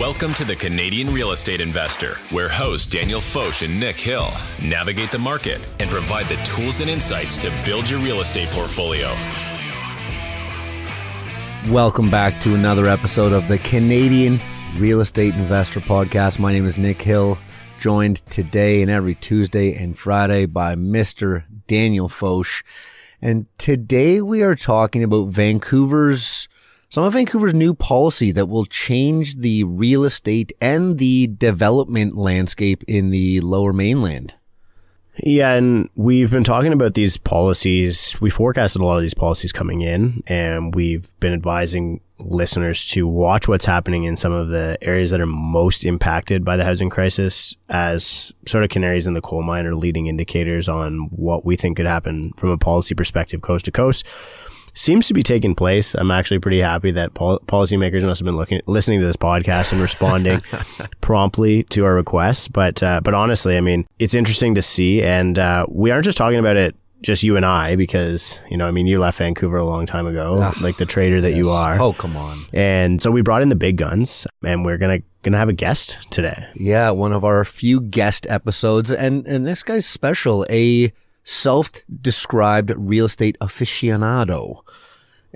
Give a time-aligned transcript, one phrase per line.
[0.00, 4.28] Welcome to the Canadian Real Estate Investor, where hosts Daniel Foch and Nick Hill
[4.60, 9.14] navigate the market and provide the tools and insights to build your real estate portfolio.
[11.72, 14.40] Welcome back to another episode of the Canadian
[14.78, 16.40] Real Estate Investor Podcast.
[16.40, 17.38] My name is Nick Hill,
[17.78, 21.44] joined today and every Tuesday and Friday by Mr.
[21.68, 22.64] Daniel Foch.
[23.22, 26.48] And today we are talking about Vancouver's
[26.94, 32.84] some of Vancouver's new policy that will change the real estate and the development landscape
[32.86, 34.32] in the lower mainland.
[35.16, 38.16] Yeah, and we've been talking about these policies.
[38.20, 43.08] We forecasted a lot of these policies coming in, and we've been advising listeners to
[43.08, 46.90] watch what's happening in some of the areas that are most impacted by the housing
[46.90, 51.56] crisis as sort of canaries in the coal mine or leading indicators on what we
[51.56, 54.06] think could happen from a policy perspective coast to coast
[54.74, 55.94] seems to be taking place.
[55.94, 59.72] I'm actually pretty happy that pol- policymakers must have been looking, listening to this podcast
[59.72, 60.42] and responding
[61.00, 62.48] promptly to our requests.
[62.48, 66.18] But uh, but honestly, I mean, it's interesting to see, and uh, we aren't just
[66.18, 66.76] talking about it.
[67.00, 70.06] Just you and I, because you know, I mean, you left Vancouver a long time
[70.06, 71.36] ago, Ugh, like the trader that yes.
[71.36, 71.78] you are.
[71.78, 72.38] Oh, come on!
[72.54, 75.98] And so we brought in the big guns, and we're gonna gonna have a guest
[76.10, 76.46] today.
[76.54, 80.46] Yeah, one of our few guest episodes, and and this guy's special.
[80.48, 84.60] A self-described real estate aficionado.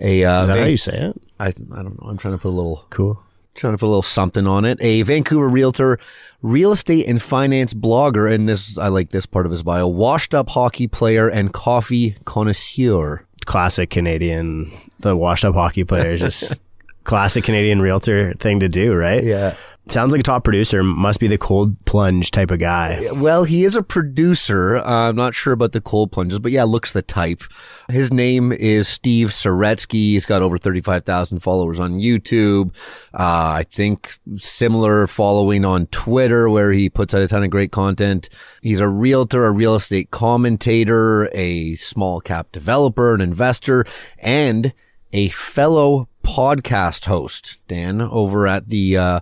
[0.01, 1.21] A uh, Is that Van- how you say it?
[1.41, 1.51] I I
[1.83, 2.09] don't know.
[2.09, 3.21] I'm trying to put a little Cool.
[3.55, 4.79] trying to put a little something on it.
[4.81, 5.99] A Vancouver realtor,
[6.43, 9.89] real estate and finance blogger, and this I like this part of his bio.
[9.89, 13.25] Washed up hockey player and coffee connoisseur.
[13.47, 16.53] Classic Canadian, the washed up hockey player is just
[17.05, 19.25] classic Canadian realtor thing to do, right?
[19.25, 19.55] Yeah.
[19.91, 20.83] Sounds like a top producer.
[20.83, 23.09] Must be the cold plunge type of guy.
[23.13, 24.77] Well, he is a producer.
[24.77, 27.43] Uh, I'm not sure about the cold plunges, but yeah, looks the type.
[27.89, 30.13] His name is Steve Saretsky.
[30.13, 32.75] He's got over 35,000 followers on YouTube.
[33.15, 37.73] Uh, I think similar following on Twitter where he puts out a ton of great
[37.73, 38.29] content.
[38.61, 43.87] He's a realtor, a real estate commentator, a small cap developer, an investor,
[44.19, 44.75] and
[45.15, 49.21] a fellow podcast host, Dan, over at the, uh,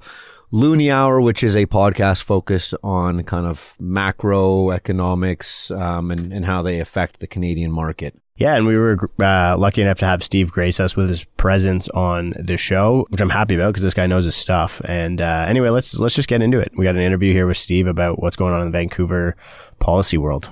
[0.56, 6.62] Loonie Hour, which is a podcast focused on kind of macroeconomics um, and, and how
[6.62, 8.19] they affect the Canadian market.
[8.37, 11.91] Yeah, and we were uh, lucky enough to have Steve grace us with his presence
[11.91, 14.81] on the show, which I'm happy about because this guy knows his stuff.
[14.87, 16.72] And uh, anyway, let's let's just get into it.
[16.75, 19.37] We got an interview here with Steve about what's going on in the Vancouver
[19.78, 20.50] policy world.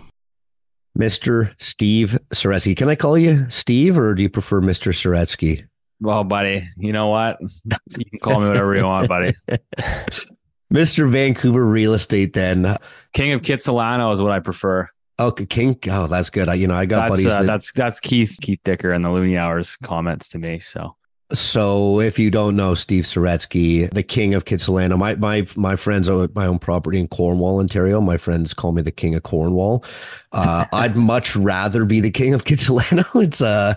[0.98, 1.54] Mr.
[1.58, 2.76] Steve Saretsky.
[2.76, 4.92] Can I call you Steve or do you prefer Mr.
[4.92, 5.66] Saretsky?
[6.00, 7.38] Well, buddy, you know what?
[7.96, 9.34] You can call me whatever you want, buddy.
[10.72, 11.08] Mr.
[11.10, 12.76] Vancouver Real Estate, then.
[13.12, 14.88] King of Kitsilano is what I prefer.
[15.20, 15.78] Okay, King.
[15.88, 16.48] Oh, that's good.
[16.48, 17.26] I, you know, I got That's buddies.
[17.26, 20.58] uh, that, that's that's Keith Keith Dicker and the Loonie Hours comments to me.
[20.58, 20.96] So
[21.32, 26.08] So, if you don't know Steve Saretsky, the king of Kitsilano, my my my friends
[26.08, 28.00] own my own property in Cornwall, Ontario.
[28.00, 29.84] My friends call me the king of Cornwall.
[30.32, 33.04] Uh, I'd much rather be the king of Kitsilano.
[33.22, 33.76] It's a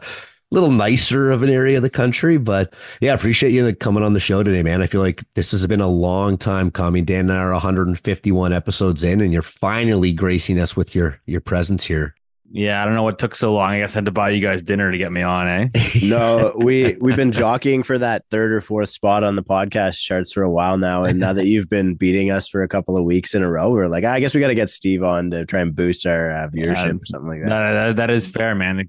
[0.51, 4.13] little nicer of an area of the country, but yeah, I appreciate you coming on
[4.13, 4.81] the show today, man.
[4.81, 7.03] I feel like this has been a long time coming.
[7.05, 11.41] Dan and I are 151 episodes in, and you're finally gracing us with your your
[11.41, 12.15] presence here.
[12.49, 13.71] yeah, I don't know what took so long.
[13.71, 15.67] I guess I had to buy you guys dinner to get me on, eh?
[16.03, 20.31] No, we we've been jockeying for that third or fourth spot on the podcast charts
[20.31, 23.03] for a while now, and now that you've been beating us for a couple of
[23.03, 25.45] weeks in a row, we're like, I guess we got to get Steve on to
[25.45, 26.91] try and boost our uh, viewership Yeah.
[26.93, 27.73] or something like that, that.
[27.73, 28.85] that, that is fair, man.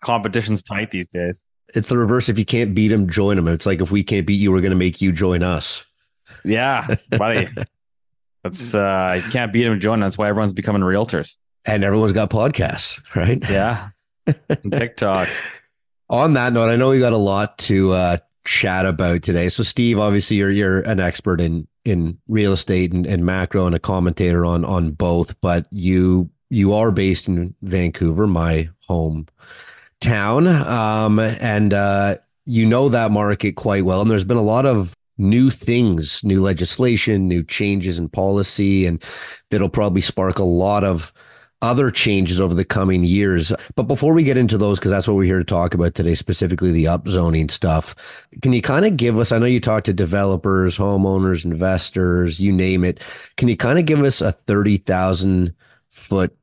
[0.00, 1.44] Competition's tight these days.
[1.74, 2.28] It's the reverse.
[2.28, 3.48] If you can't beat him, join him.
[3.48, 5.84] It's like if we can't beat you, we're going to make you join us.
[6.44, 7.48] Yeah, buddy.
[8.44, 10.02] That's uh you can't beat him joining.
[10.02, 11.34] That's why everyone's becoming realtors.
[11.64, 13.42] And everyone's got podcasts, right?
[13.48, 13.90] Yeah.
[14.26, 15.44] And TikToks.
[16.08, 19.48] on that note, I know we got a lot to uh, chat about today.
[19.48, 23.74] So, Steve, obviously, you're you're an expert in in real estate and, and macro, and
[23.74, 25.38] a commentator on on both.
[25.40, 29.26] But you you are based in Vancouver, my home
[30.00, 34.00] town, um, and uh, you know that market quite well.
[34.00, 39.02] And there's been a lot of new things, new legislation, new changes in policy, and
[39.50, 41.12] that'll probably spark a lot of
[41.60, 43.52] other changes over the coming years.
[43.74, 46.14] But before we get into those, because that's what we're here to talk about today,
[46.14, 47.96] specifically the upzoning stuff,
[48.42, 49.32] can you kind of give us?
[49.32, 53.00] I know you talk to developers, homeowners, investors, you name it.
[53.36, 55.54] Can you kind of give us a 30,000
[55.88, 56.36] foot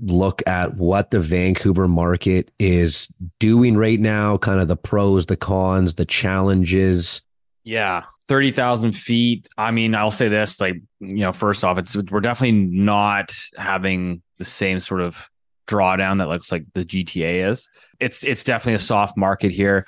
[0.00, 3.08] look at what the Vancouver market is
[3.38, 7.22] doing right now, kind of the pros, the cons, the challenges?
[7.64, 9.48] Yeah, thirty thousand feet.
[9.56, 14.22] I mean, I'll say this: like, you know, first off, it's we're definitely not having
[14.38, 15.28] the same sort of
[15.68, 17.68] drawdown that looks like the GTA is.
[18.00, 19.86] It's it's definitely a soft market here.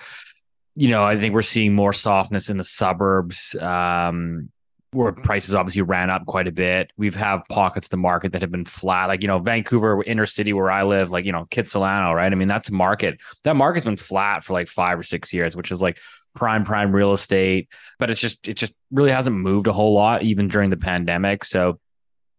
[0.77, 3.55] You know, I think we're seeing more softness in the suburbs.
[3.57, 4.51] Um,
[4.95, 6.91] where prices obviously ran up quite a bit.
[6.97, 10.27] We've have pockets of the market that have been flat, like you know Vancouver inner
[10.27, 12.31] city where I live, like you know Kitsilano, right?
[12.31, 15.71] I mean that's market that market's been flat for like five or six years, which
[15.71, 15.99] is like
[16.35, 17.69] prime prime real estate,
[17.99, 21.45] but it's just it just really hasn't moved a whole lot even during the pandemic.
[21.45, 21.79] So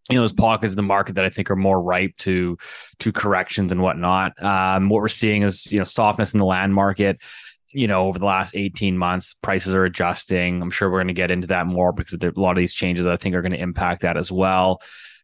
[0.10, 2.58] you know those pockets of the market that I think are more ripe to
[3.00, 4.42] to corrections and whatnot.
[4.42, 7.22] Um, what we're seeing is you know softness in the land market
[7.76, 10.62] you know, over the last 18 months, prices are adjusting.
[10.62, 13.06] I'm sure we're going to get into that more because a lot of these changes
[13.06, 14.82] I think are going to impact that as well.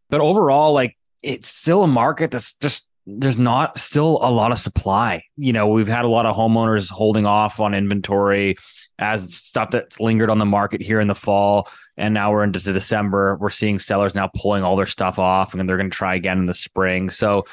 [0.10, 4.60] But overall, like it's still a market that's just there's not still a lot of
[4.60, 5.24] supply.
[5.38, 8.58] You know, we've had a lot of homeowners holding off on inventory
[9.00, 11.70] as stuff that's lingered on the market here in the fall.
[11.98, 13.38] And now we're into December.
[13.38, 16.38] We're seeing sellers now pulling all their stuff off and they're going to try again
[16.38, 17.10] in the spring.
[17.10, 17.46] So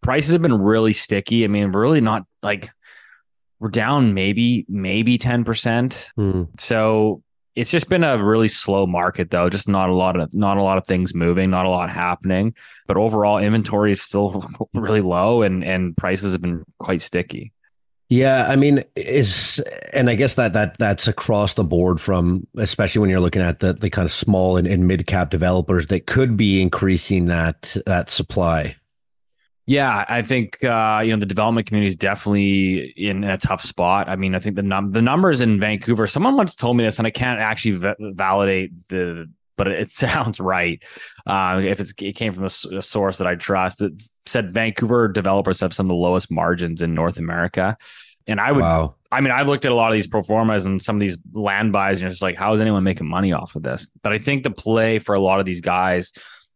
[0.00, 1.44] prices have been really sticky.
[1.44, 2.70] I mean, really not like
[3.58, 6.10] we're down maybe maybe 10%.
[6.16, 6.42] Hmm.
[6.58, 7.22] So
[7.54, 10.62] it's just been a really slow market though, just not a lot of not a
[10.62, 12.54] lot of things moving, not a lot happening.
[12.86, 14.44] But overall inventory is still
[14.74, 17.52] really low and and prices have been quite sticky.
[18.08, 19.60] Yeah, I mean, is
[19.92, 23.58] and I guess that that that's across the board from especially when you're looking at
[23.58, 27.76] the the kind of small and, and mid cap developers that could be increasing that
[27.86, 28.76] that supply.
[29.66, 34.08] Yeah, I think uh, you know the development community is definitely in, a tough spot.
[34.08, 36.06] I mean, I think the num- the numbers in Vancouver.
[36.06, 40.38] Someone once told me this, and I can't actually v- validate the, but it sounds
[40.38, 40.80] right.
[41.26, 45.74] Uh, if it came from a source that I trust, that said Vancouver developers have
[45.74, 47.76] some of the lowest margins in North America.
[48.28, 48.94] And I would, wow.
[49.10, 51.18] I mean, I've looked at a lot of these pro formas and some of these
[51.32, 53.88] land buys, and just like, how is anyone making money off of this?
[54.04, 56.12] But I think the play for a lot of these guys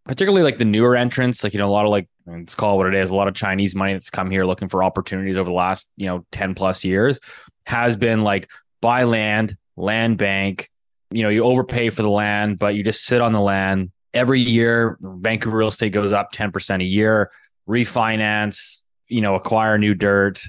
[0.07, 2.87] particularly like the newer entrants, like, you know, a lot of like, it's called what
[2.87, 5.55] it is, a lot of Chinese money that's come here looking for opportunities over the
[5.55, 7.19] last, you know, 10 plus years
[7.67, 8.51] has been like
[8.81, 10.71] buy land, land bank,
[11.11, 13.91] you know, you overpay for the land, but you just sit on the land.
[14.15, 17.31] Every year, Vancouver real estate goes up 10% a year,
[17.69, 20.41] refinance, you know, acquire new dirt,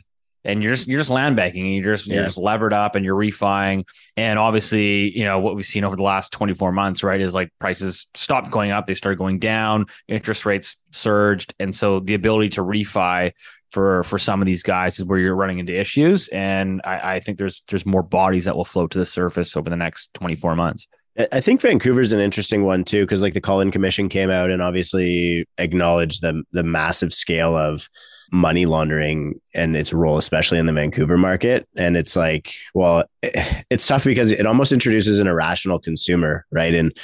[0.44, 2.16] and you're just you're just land banking and you're just yeah.
[2.16, 3.86] you're just levered up and you're refining
[4.18, 7.50] and obviously you know what we've seen over the last 24 months right is like
[7.60, 11.54] prices stopped going up they started going down interest rates surged.
[11.60, 13.32] And so the ability to refi
[13.72, 16.28] for for some of these guys is where you're running into issues.
[16.30, 19.70] And I, I think there's there's more bodies that will float to the surface over
[19.70, 20.88] the next 24 months.
[21.32, 24.62] I think Vancouver's an interesting one too, because like the Cullen Commission came out and
[24.62, 27.90] obviously acknowledged the the massive scale of
[28.32, 31.68] money laundering and its role, especially in the Vancouver market.
[31.76, 36.74] And it's like, well, it's tough because it almost introduces an irrational consumer, right?
[36.74, 36.98] And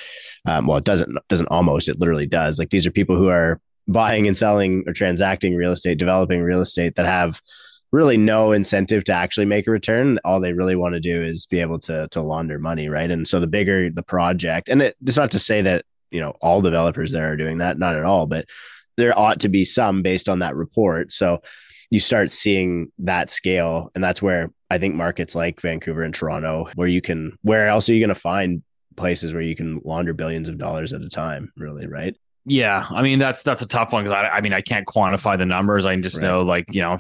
[0.45, 2.59] um, well, it doesn't doesn't almost, it literally does.
[2.59, 6.61] Like these are people who are buying and selling or transacting real estate, developing real
[6.61, 7.41] estate that have
[7.91, 10.19] really no incentive to actually make a return.
[10.23, 13.09] All they really want to do is be able to to launder money, right?
[13.09, 16.31] And so the bigger the project, and it, it's not to say that you know
[16.41, 18.45] all developers there are doing that, not at all, but
[18.97, 21.13] there ought to be some based on that report.
[21.13, 21.41] So
[21.89, 23.91] you start seeing that scale.
[23.95, 27.87] And that's where I think markets like Vancouver and Toronto, where you can, where else
[27.87, 28.63] are you going to find
[28.97, 32.15] places where you can launder billions of dollars at a time, really, right?
[32.45, 32.85] Yeah.
[32.89, 35.45] I mean, that's, that's a tough one because I, I mean, I can't quantify the
[35.45, 35.85] numbers.
[35.85, 36.23] I just right.
[36.23, 36.97] know, like, you know,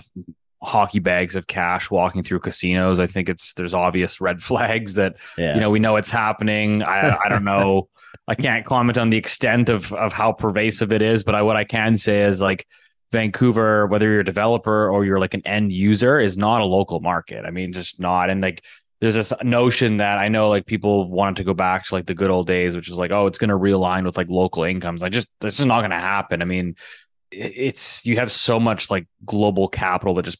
[0.61, 2.99] hockey bags of cash walking through casinos.
[2.99, 5.55] I think it's, there's obvious red flags that, yeah.
[5.55, 6.83] you know, we know it's happening.
[6.83, 7.89] I, I don't know.
[8.27, 11.55] I can't comment on the extent of of how pervasive it is, but I, what
[11.55, 12.67] I can say is like
[13.11, 16.99] Vancouver, whether you're a developer or you're like an end user, is not a local
[16.99, 17.45] market.
[17.45, 18.29] I mean, just not.
[18.29, 18.63] And like,
[18.99, 22.15] there's this notion that I know like people wanted to go back to like the
[22.15, 25.03] good old days, which is like, oh, it's going to realign with like local incomes.
[25.03, 26.41] I just this is not going to happen.
[26.41, 26.75] I mean,
[27.31, 30.39] it's you have so much like global capital that just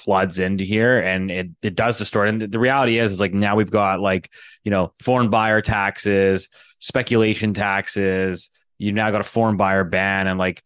[0.00, 2.28] floods into here and it, it does distort.
[2.28, 4.30] And the reality is, is like now we've got like,
[4.64, 8.50] you know, foreign buyer taxes, speculation taxes.
[8.78, 10.62] You now got a foreign buyer ban and like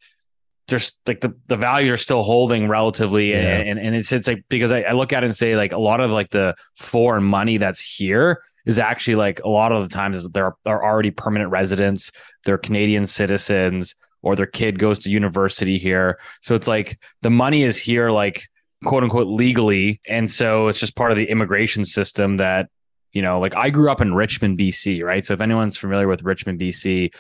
[0.69, 3.59] there's like the, the values are still holding relatively yeah.
[3.59, 5.79] and, and it's it's like because I, I look at it and say like a
[5.79, 9.95] lot of like the foreign money that's here is actually like a lot of the
[9.95, 12.11] times they're are already permanent residents,
[12.45, 16.19] they're Canadian citizens, or their kid goes to university here.
[16.41, 18.49] So it's like the money is here like
[18.85, 20.01] quote unquote legally.
[20.07, 22.69] And so it's just part of the immigration system that
[23.15, 25.25] you know, like I grew up in Richmond, BC, right?
[25.25, 27.15] So if anyone's familiar with Richmond, BC,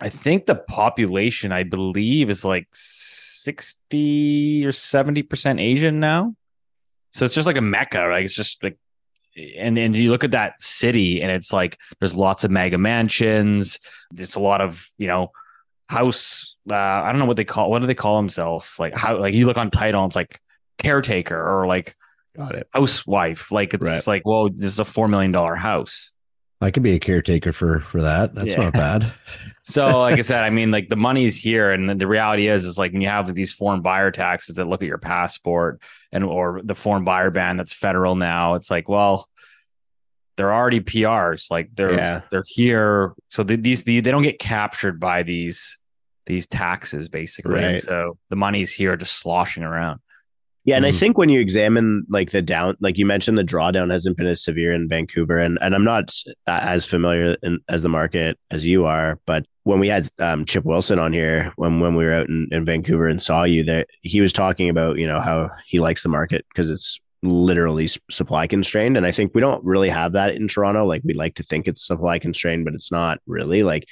[0.00, 6.34] I think the population, I believe, is like 60 or 70% Asian now.
[7.12, 8.24] So it's just like a mecca, right?
[8.24, 8.76] It's just like,
[9.56, 13.78] and and you look at that city and it's like there's lots of mega mansions.
[14.16, 15.30] It's a lot of, you know,
[15.88, 16.56] house.
[16.70, 18.78] Uh, I don't know what they call, what do they call themselves?
[18.78, 20.40] Like how, like you look on title, it's like
[20.78, 21.94] caretaker or like
[22.36, 22.68] Got it.
[22.74, 23.50] Housewife.
[23.50, 24.06] Like it's right.
[24.06, 26.12] like, well, this is a four million dollar house.
[26.60, 28.34] I could be a caretaker for for that.
[28.34, 28.64] That's Yeah.
[28.64, 29.12] not bad.
[29.68, 32.78] So, like I said, I mean, like the money's here, and the reality is, is
[32.78, 36.60] like when you have these foreign buyer taxes that look at your passport, and or
[36.62, 38.54] the foreign buyer ban that's federal now.
[38.54, 39.28] It's like, well,
[40.36, 42.20] they're already PRs, like they're Yeah.
[42.30, 45.78] they're here, so the, these the, they don't get captured by these
[46.26, 47.54] these taxes, basically.
[47.54, 47.80] Right.
[47.82, 49.98] so the money's here, just sloshing around.
[50.66, 50.98] Yeah, and I Mhm.
[50.98, 54.42] think when you examine like the down, like you mentioned, the drawdown hasn't been as
[54.42, 56.12] severe in Vancouver, and and I'm not
[56.48, 60.64] as familiar in, as the market as you are, but when we had um, Chip
[60.64, 63.86] Wilson on here, when when we were out in, in Vancouver and saw you there,
[64.02, 68.48] he was talking about you know how he likes the market because it's literally supply
[68.48, 70.84] constrained, and I think we don't really have that in Toronto.
[70.84, 73.62] Like we like to think it's supply constrained, but it's not really.
[73.62, 73.86] Like,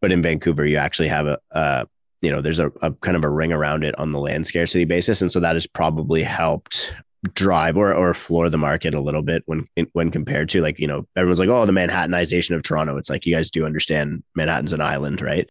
[0.00, 1.86] but in Vancouver, you actually have a, a
[2.22, 4.84] you know, there's a, a kind of a ring around it on the land scarcity
[4.84, 6.94] basis, and so that has probably helped
[7.34, 10.86] drive or or floor the market a little bit when when compared to like you
[10.86, 12.96] know everyone's like oh the Manhattanization of Toronto.
[12.96, 15.50] It's like you guys do understand Manhattan's an island, right?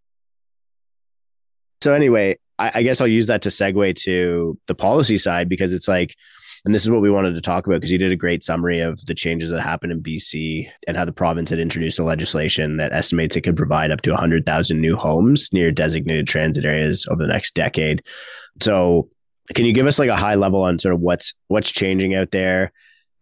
[1.81, 5.73] So anyway, I, I guess I'll use that to segue to the policy side because
[5.73, 6.15] it's like,
[6.65, 8.79] and this is what we wanted to talk about because you did a great summary
[8.79, 12.77] of the changes that happened in BC and how the province had introduced a legislation
[12.77, 17.21] that estimates it could provide up to 100,000 new homes near designated transit areas over
[17.21, 18.03] the next decade.
[18.61, 19.09] So,
[19.53, 22.31] can you give us like a high level on sort of what's what's changing out
[22.31, 22.71] there?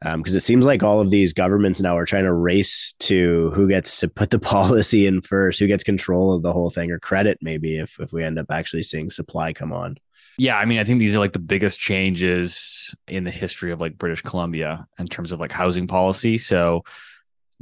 [0.06, 3.52] Um, because it seems like all of these governments now are trying to race to
[3.56, 6.92] who gets to put the policy in first, who gets control of the whole thing,
[6.92, 9.98] or credit maybe if if we end up actually seeing supply come on.
[10.38, 13.80] Yeah, I mean, I think these are like the biggest changes in the history of
[13.80, 16.38] like British Columbia in terms of like housing policy.
[16.38, 16.84] So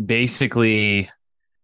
[0.03, 1.09] basically,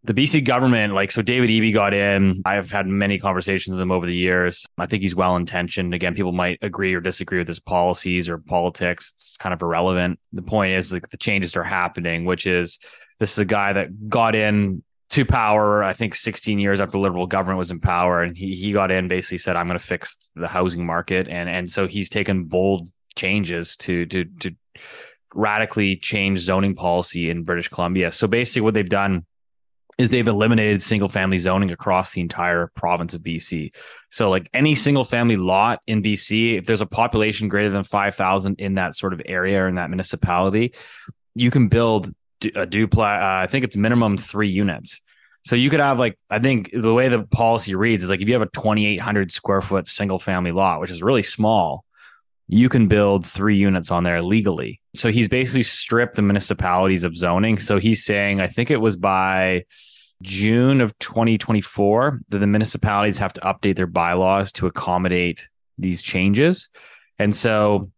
[0.03, 2.41] the BC government, like, so David Eby got in.
[2.45, 4.65] I've had many conversations with him over the years.
[4.77, 5.93] I think he's well intentioned.
[5.93, 9.11] Again, people might agree or disagree with his policies or politics.
[9.15, 10.19] It's kind of irrelevant.
[10.31, 12.79] The point is, like, the changes are happening, which is
[13.19, 17.27] this is a guy that got in to power, I think 16 years after Liberal
[17.27, 18.21] government was in power.
[18.21, 21.27] And he, he got in, basically said, I'm going to fix the housing market.
[21.27, 24.55] And, and so he's taken bold changes to, to, to
[25.33, 28.11] radically change zoning policy in British Columbia.
[28.11, 29.25] So basically, what they've done
[29.97, 33.71] is they've eliminated single family zoning across the entire province of BC.
[34.11, 38.59] So like any single family lot in BC, if there's a population greater than 5,000
[38.59, 40.75] in that sort of area or in that municipality,
[41.33, 42.13] you can build
[42.55, 43.21] a duplex.
[43.21, 45.01] Uh, I think it's minimum three units.
[45.45, 48.27] So you could have like I think the way the policy reads is like if
[48.27, 51.85] you have a 2,800 square foot single family lot, which is really small,
[52.47, 54.81] you can build three units on there legally.
[54.93, 57.59] So he's basically stripped the municipalities of zoning.
[57.59, 59.65] So he's saying I think it was by
[60.21, 66.69] June of 2024 that the municipalities have to update their bylaws to accommodate these changes.
[67.19, 67.91] And so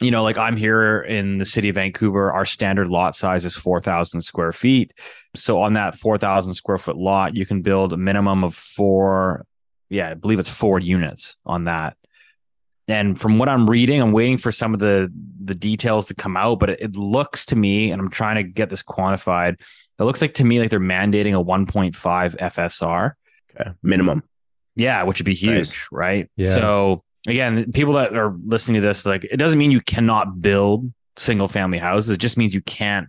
[0.00, 3.56] you know, like I'm here in the city of Vancouver, our standard lot size is
[3.56, 4.92] 4,000 square feet.
[5.34, 9.46] So on that 4,000 square foot lot, you can build a minimum of four,
[9.88, 11.96] yeah, I believe it's four units on that.
[12.88, 16.36] And from what I'm reading, I'm waiting for some of the the details to come
[16.36, 19.54] out, but it, it looks to me, and I'm trying to get this quantified.
[19.98, 21.92] It looks like to me like they're mandating a 1.5
[22.36, 23.12] FSR.
[23.58, 23.70] Okay.
[23.82, 24.22] Minimum.
[24.76, 25.88] Yeah, which would be huge, Nice.
[25.90, 26.30] right?
[26.36, 26.52] Yeah.
[26.52, 30.92] So again, people that are listening to this, like it doesn't mean you cannot build
[31.16, 32.10] single family houses.
[32.10, 33.08] It just means you can't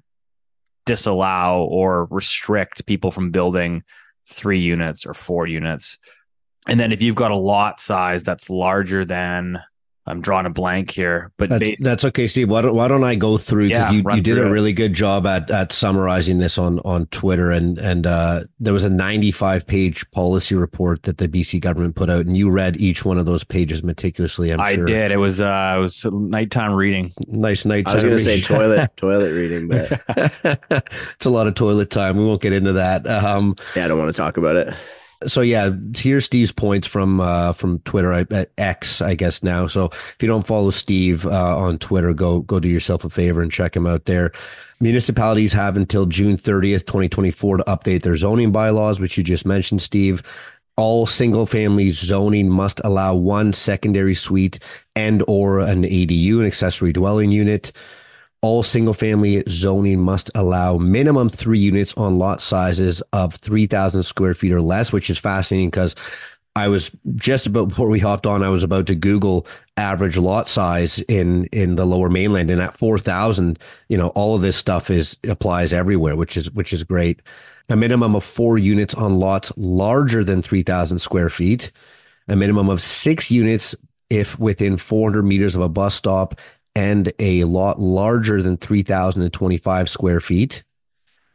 [0.86, 3.84] disallow or restrict people from building
[4.30, 5.98] three units or four units.
[6.68, 9.62] And then if you've got a lot size that's larger than
[10.08, 12.50] I'm drawing a blank here, but That's, bas- that's okay, Steve.
[12.50, 14.50] Why don't, why don't I go through because Yeah, you, you did a it.
[14.50, 18.86] really good job at at summarizing this on on Twitter and and uh, there was
[18.86, 23.04] a 95 page policy report that the BC government put out and you read each
[23.04, 24.52] one of those pages meticulously.
[24.54, 24.86] I'm I sure.
[24.86, 25.12] did.
[25.12, 27.12] It was uh it was nighttime reading.
[27.28, 27.88] Nice night.
[27.88, 30.02] I was going to say toilet toilet reading, but
[31.16, 32.16] it's a lot of toilet time.
[32.18, 33.06] We won't get into that.
[33.06, 34.74] Um, yeah, I don't want to talk about it.
[35.26, 39.68] So yeah, here's Steve's points from uh, from Twitter I- at X, I guess now.
[39.68, 43.42] So if you don't follow Steve uh, on Twitter, go go do yourself a favor
[43.42, 44.32] and check him out there.
[44.80, 49.82] Municipalities have until June 30th, 2024, to update their zoning bylaws, which you just mentioned,
[49.82, 50.22] Steve.
[50.76, 54.60] All single family zoning must allow one secondary suite
[54.96, 57.72] and or an ADU, an accessory dwelling unit.
[58.42, 64.34] All single family zoning must allow minimum three units on lot sizes of 3,000 square
[64.34, 65.96] feet or less, which is fascinating because
[66.58, 69.46] I was just about before we hopped on, I was about to Google
[69.78, 72.50] average lot size in in the lower mainland.
[72.50, 76.74] And at 4,000, you know, all of this stuff is applies everywhere, which is which
[76.74, 77.22] is great.
[77.70, 81.72] A minimum of four units on lots larger than 3,000 square feet,
[82.28, 83.76] a minimum of six units
[84.10, 86.40] if within 400 meters of a bus stop
[86.78, 90.64] and a lot larger than 3,025 square feet.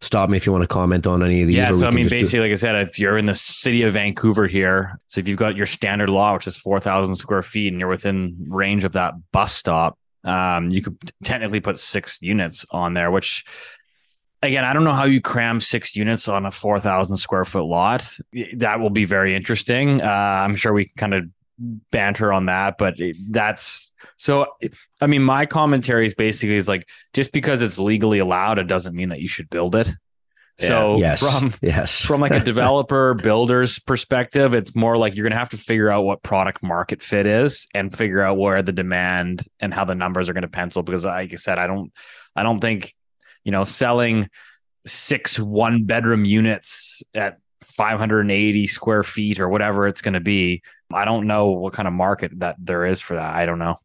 [0.00, 1.56] stop me if you want to comment on any of these.
[1.56, 3.82] Yeah, so I mean, just do- basically, like I said, if you're in the city
[3.82, 7.42] of Vancouver here, so if you've got your standard law, which is four thousand square
[7.42, 12.22] feet, and you're within range of that bus stop, um, you could technically put six
[12.22, 13.10] units on there.
[13.10, 13.44] Which,
[14.42, 17.64] again, I don't know how you cram six units on a four thousand square foot
[17.64, 18.08] lot.
[18.54, 20.00] That will be very interesting.
[20.02, 21.24] Uh, I'm sure we can kind of
[21.90, 22.94] banter on that, but
[23.30, 23.91] that's
[24.22, 24.46] so.
[25.00, 28.94] I mean, my commentary is basically is like just because it's legally allowed, it doesn't
[28.94, 29.90] mean that you should build it.
[30.58, 35.32] So yes, from yes, from like a developer builder's perspective, it's more like you're going
[35.32, 38.72] to have to figure out what product market fit is and figure out where the
[38.72, 40.84] demand and how the numbers are going to pencil.
[40.84, 41.92] Because, like I said, I don't,
[42.36, 42.94] I don't think,
[43.42, 44.28] you know, selling
[44.86, 50.62] six one bedroom units at 580 square feet or whatever it's going to be.
[50.92, 53.34] I don't know what kind of market that there is for that.
[53.34, 53.78] I don't know.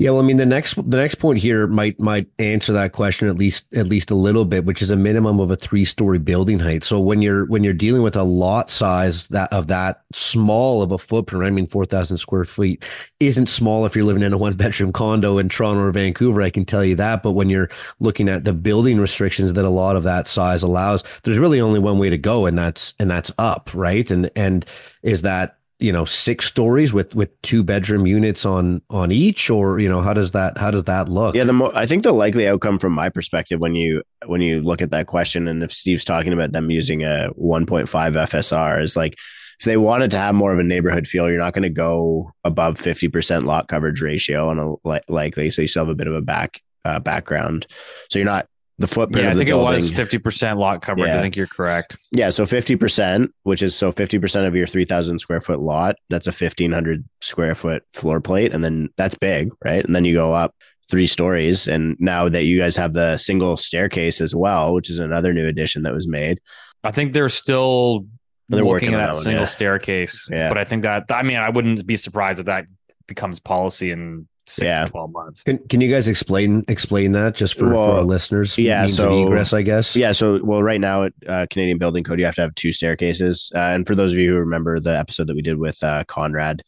[0.00, 3.28] Yeah, well, I mean, the next the next point here might might answer that question
[3.28, 6.18] at least at least a little bit, which is a minimum of a three story
[6.18, 6.84] building height.
[6.84, 10.90] So when you're when you're dealing with a lot size that of that small of
[10.90, 12.82] a footprint, I mean, four thousand square feet
[13.20, 16.40] isn't small if you're living in a one bedroom condo in Toronto or Vancouver.
[16.40, 17.22] I can tell you that.
[17.22, 21.04] But when you're looking at the building restrictions that a lot of that size allows,
[21.24, 24.10] there's really only one way to go, and that's and that's up, right?
[24.10, 24.64] And and
[25.02, 29.80] is that you know six stories with with two bedroom units on on each or
[29.80, 31.34] you know how does that how does that look?
[31.34, 34.60] Yeah, the mo- I think the likely outcome from my perspective when you when you
[34.60, 38.96] look at that question, and if Steve's talking about them using a 1.5 FSR, is
[38.96, 39.14] like
[39.58, 42.32] if they wanted to have more of a neighborhood feel, you're not going to go
[42.44, 46.06] above 50% lot coverage ratio on a li- likely, so you still have a bit
[46.06, 47.66] of a back uh, background,
[48.10, 48.46] so you're not
[48.80, 49.26] the footprint.
[49.26, 51.10] Yeah, I think building, it was 50% lot coverage.
[51.10, 51.98] I think you're correct.
[52.12, 56.30] Yeah, so 50%, which is so 50% of your 3000 square foot lot, that's a
[56.30, 59.84] 1500 square foot floor plate and then that's big, right?
[59.84, 60.54] And then you go up
[60.90, 64.98] three stories and now that you guys have the single staircase as well, which is
[64.98, 66.40] another new addition that was made.
[66.82, 68.06] I think they're still
[68.48, 69.46] They're looking working at on that that one, single yeah.
[69.46, 70.26] staircase.
[70.30, 70.48] Yeah.
[70.48, 72.64] But I think that I mean I wouldn't be surprised if that
[73.06, 74.84] becomes policy in six Yeah.
[74.84, 75.42] to twelve months.
[75.42, 79.26] can, can you guys explain explain that just for, for our listeners yeah, Means so-
[79.26, 82.34] egress i guess Yeah, so well right now at uh, Canadian Building Code you have
[82.36, 83.50] to have two staircases.
[83.54, 86.04] Uh, and for those of you who remember the episode that we did with uh,
[86.04, 86.62] Conrad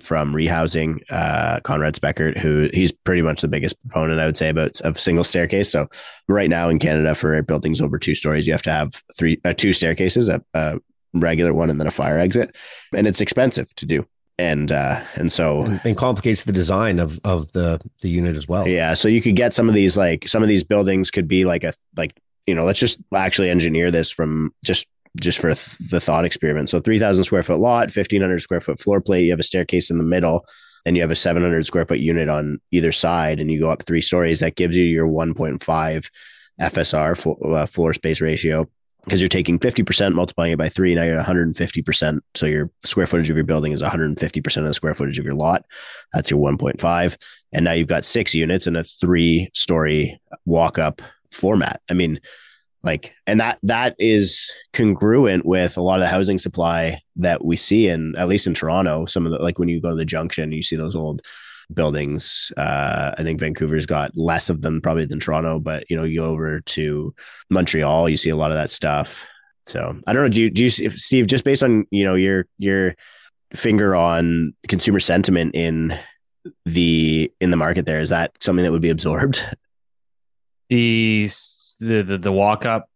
[0.00, 4.48] from rehousing uh Conrad Speckert who he's pretty much the biggest proponent I would say
[4.48, 5.86] about of single staircase so
[6.28, 9.52] right now in Canada for buildings over two stories you have to have three uh,
[9.52, 10.78] two staircases a, a
[11.12, 12.56] regular one and then a fire exit
[12.96, 14.06] and it's expensive to do
[14.42, 18.48] and uh and so and, and complicates the design of of the the unit as
[18.48, 21.28] well yeah, so you could get some of these like some of these buildings could
[21.28, 22.12] be like a like
[22.46, 24.86] you know let's just actually engineer this from just
[25.20, 26.70] just for th- the thought experiment.
[26.70, 29.24] So three thousand square foot lot, fifteen hundred square foot floor plate.
[29.24, 30.46] You have a staircase in the middle,
[30.86, 33.70] and you have a seven hundred square foot unit on either side, and you go
[33.70, 34.40] up three stories.
[34.40, 36.10] That gives you your one point five
[36.60, 38.68] FSR fo- uh, floor space ratio
[39.04, 43.30] because you're taking 50% multiplying it by three now you're 150% so your square footage
[43.30, 45.64] of your building is 150% of the square footage of your lot.
[46.12, 47.16] That's your 1.5
[47.52, 51.80] and now you've got six units in a three story walk up format.
[51.90, 52.20] I mean
[52.82, 57.56] like and that that is congruent with a lot of the housing supply that we
[57.56, 60.04] see in at least in toronto some of the like when you go to the
[60.04, 61.22] junction you see those old
[61.72, 66.02] buildings uh i think vancouver's got less of them probably than toronto but you know
[66.04, 67.14] you go over to
[67.50, 69.24] montreal you see a lot of that stuff
[69.66, 72.46] so i don't know do you, do you steve just based on you know your
[72.58, 72.94] your
[73.54, 75.96] finger on consumer sentiment in
[76.66, 79.42] the in the market there is that something that would be absorbed
[80.68, 81.28] The
[81.80, 82.88] the the, the walk up.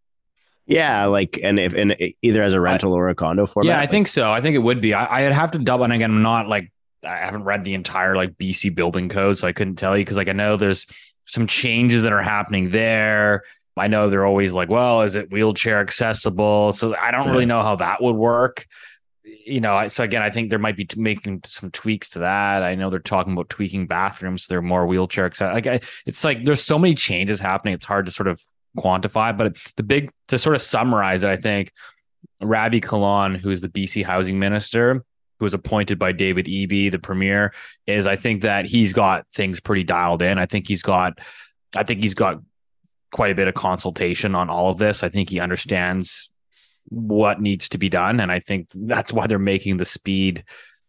[0.67, 3.81] yeah like and if and either as a rental or a condo format Yeah, I
[3.83, 4.31] like- think so.
[4.31, 4.95] I think it would be.
[4.95, 5.85] I, I'd have to double.
[5.85, 6.73] And again, I'm not like
[7.07, 10.17] I haven't read the entire like BC building code, so I couldn't tell you because
[10.17, 10.87] like I know there's
[11.25, 13.43] some changes that are happening there.
[13.77, 16.73] I know they're always like, well, is it wheelchair accessible?
[16.73, 18.67] So I don't really know how that would work.
[19.45, 22.63] You know, so again, I think there might be making some tweaks to that.
[22.63, 25.55] I know they're talking about tweaking bathrooms; so they're more wheelchair accessible.
[25.55, 28.41] Like, I, it's like there's so many changes happening; it's hard to sort of
[28.79, 29.37] quantify.
[29.37, 31.73] But the big to sort of summarize it, I think
[32.41, 35.05] Ravi Kahlon, who is the BC housing minister,
[35.39, 37.53] who was appointed by David Eby, the premier,
[37.87, 40.39] is I think that he's got things pretty dialed in.
[40.39, 41.19] I think he's got,
[41.77, 42.41] I think he's got
[43.13, 45.03] quite a bit of consultation on all of this.
[45.03, 46.31] I think he understands
[46.89, 50.45] what needs to be done, and I think that's why they're making the speed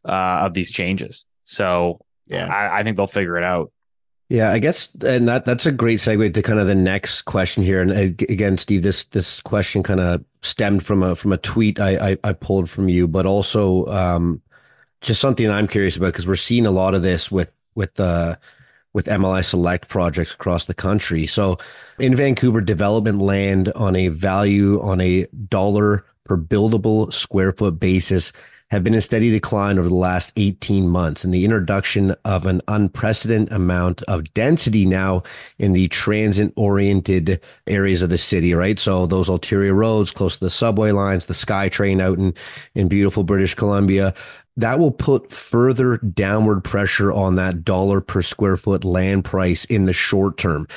[0.08, 1.26] uh, of these changes.
[1.46, 3.72] So yeah I, I think they'll figure it out.
[4.30, 7.64] Yeah, I guess, and that that's a great segue to kind of the next question
[7.64, 7.82] here.
[7.82, 11.80] And uh, again, Steve, this this question kind of stemmed from a from a tweet
[11.80, 14.42] I I, I pulled from you, but also um,
[15.00, 18.36] just something I'm curious about because we're seeing a lot of this with with uh,
[18.92, 21.26] with MLI Select projects across the country.
[21.26, 21.58] So
[21.98, 28.34] in Vancouver, development land on a value on a dollar per buildable square foot basis
[28.70, 32.62] have been in steady decline over the last 18 months, and the introduction of an
[32.68, 35.24] unprecedented amount of density now
[35.58, 38.78] in the transit oriented areas of the city, right?
[38.78, 42.34] So, those arterial roads close to the subway lines, the SkyTrain out in,
[42.76, 44.14] in beautiful British Columbia,
[44.58, 49.86] that will put further downward pressure on that dollar per square foot land price in
[49.86, 50.68] the short term.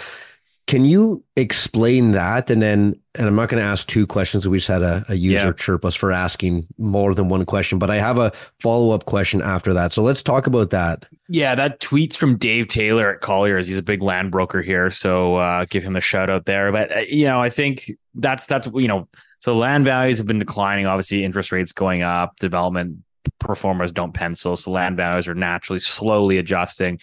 [0.70, 2.48] Can you explain that?
[2.48, 4.46] And then, and I'm not going to ask two questions.
[4.46, 5.52] We just had a, a user yeah.
[5.54, 8.30] chirp us for asking more than one question, but I have a
[8.60, 9.92] follow up question after that.
[9.92, 11.06] So let's talk about that.
[11.28, 13.66] Yeah, that tweet's from Dave Taylor at Colliers.
[13.66, 16.70] He's a big land broker here, so uh, give him a shout out there.
[16.70, 19.08] But uh, you know, I think that's that's you know,
[19.40, 20.86] so land values have been declining.
[20.86, 22.98] Obviously, interest rates going up, development
[23.40, 27.00] pro formas don't pencil, so land values are naturally slowly adjusting.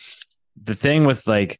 [0.63, 1.60] The thing with like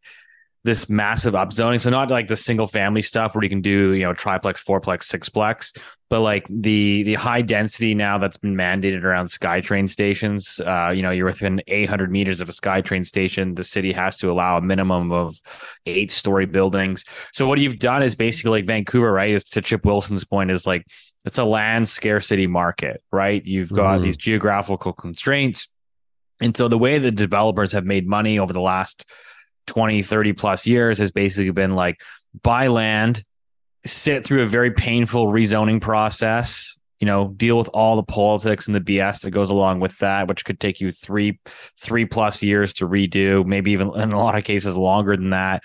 [0.67, 1.80] this massive upzoning.
[1.80, 5.03] So not like the single family stuff where you can do, you know, triplex, fourplex,
[5.03, 10.60] sixplex, but like the the high density now that's been mandated around SkyTrain stations.
[10.60, 13.56] Uh, you know, you're within 800 meters of a SkyTrain station.
[13.56, 15.39] The city has to allow a minimum of
[15.86, 17.06] eight story buildings.
[17.32, 19.32] So what you've done is basically like Vancouver, right?
[19.32, 20.86] Is to Chip Wilson's point is like
[21.23, 23.43] it's a land scarcity market, right?
[23.45, 24.03] You've got mm.
[24.03, 25.69] these geographical constraints.
[26.41, 29.06] And so the way the developers have made money over the last
[29.67, 32.01] 20, 30 plus years has basically been like
[32.41, 33.23] buy land,
[33.86, 38.75] sit through a very painful rezoning process, you know, deal with all the politics and
[38.75, 41.39] the BS that goes along with that, which could take you three,
[41.80, 45.63] three plus years to redo, maybe even in a lot of cases longer than that.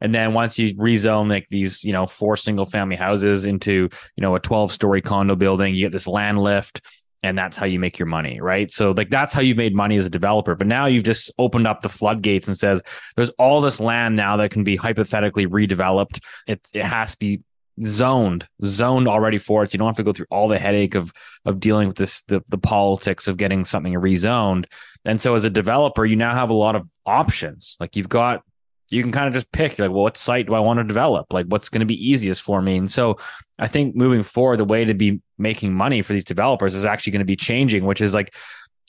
[0.00, 4.20] And then once you rezone like these, you know, four single family houses into, you
[4.20, 6.82] know, a 12 story condo building, you get this land lift
[7.22, 8.70] and that's how you make your money right?
[8.70, 10.54] So like that's how you made money as a developer.
[10.54, 12.82] But now you've just opened up the floodgates and says
[13.16, 16.20] there's all this land now that can be hypothetically redeveloped.
[16.46, 17.40] It, it has to be
[17.84, 19.70] zoned zoned already for it.
[19.70, 21.12] So you don't have to go through all the headache of
[21.44, 24.64] of dealing with this the, the politics of getting something rezoned.
[25.04, 27.76] And so as a developer you now have a lot of options.
[27.80, 28.42] Like you've got
[28.90, 31.32] you can kind of just pick like well what site do i want to develop?
[31.32, 32.76] Like what's going to be easiest for me?
[32.76, 33.18] And so
[33.58, 37.12] i think moving forward the way to be making money for these developers is actually
[37.12, 38.34] going to be changing which is like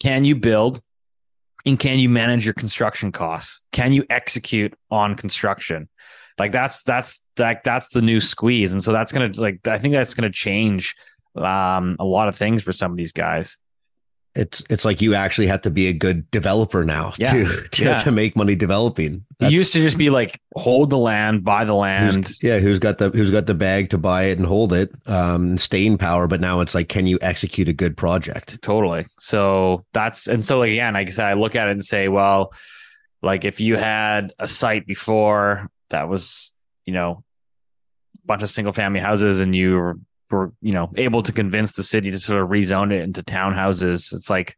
[0.02, 0.82] can you build
[1.68, 3.62] and can you manage your construction costs?
[3.74, 5.90] Can you execute on construction?
[6.40, 8.72] Like that's that's like that's the new squeeze.
[8.72, 10.96] And so that's going to like i think that's going to change
[11.36, 13.58] um, a lot of things for some of these guys
[14.38, 17.34] it's it's like you actually have to be a good developer now yeah.
[17.34, 17.98] to to, yeah.
[17.98, 19.26] to make money developing.
[19.40, 22.28] That's, it used to just be like hold the land, buy the land.
[22.28, 24.92] Who's, yeah, who's got the who's got the bag to buy it and hold it,
[25.08, 26.28] um, staying power.
[26.28, 28.62] But now it's like, can you execute a good project?
[28.62, 29.08] Totally.
[29.20, 32.08] So that's and so like, again, like I said, I look at it and say,
[32.08, 32.54] well,
[33.24, 36.54] like if you had a site before that was,
[36.86, 37.24] you know,
[38.24, 41.84] a bunch of single family houses and you were you know able to convince the
[41.84, 44.14] city to sort of rezone it into townhouses.
[44.14, 44.58] It's like,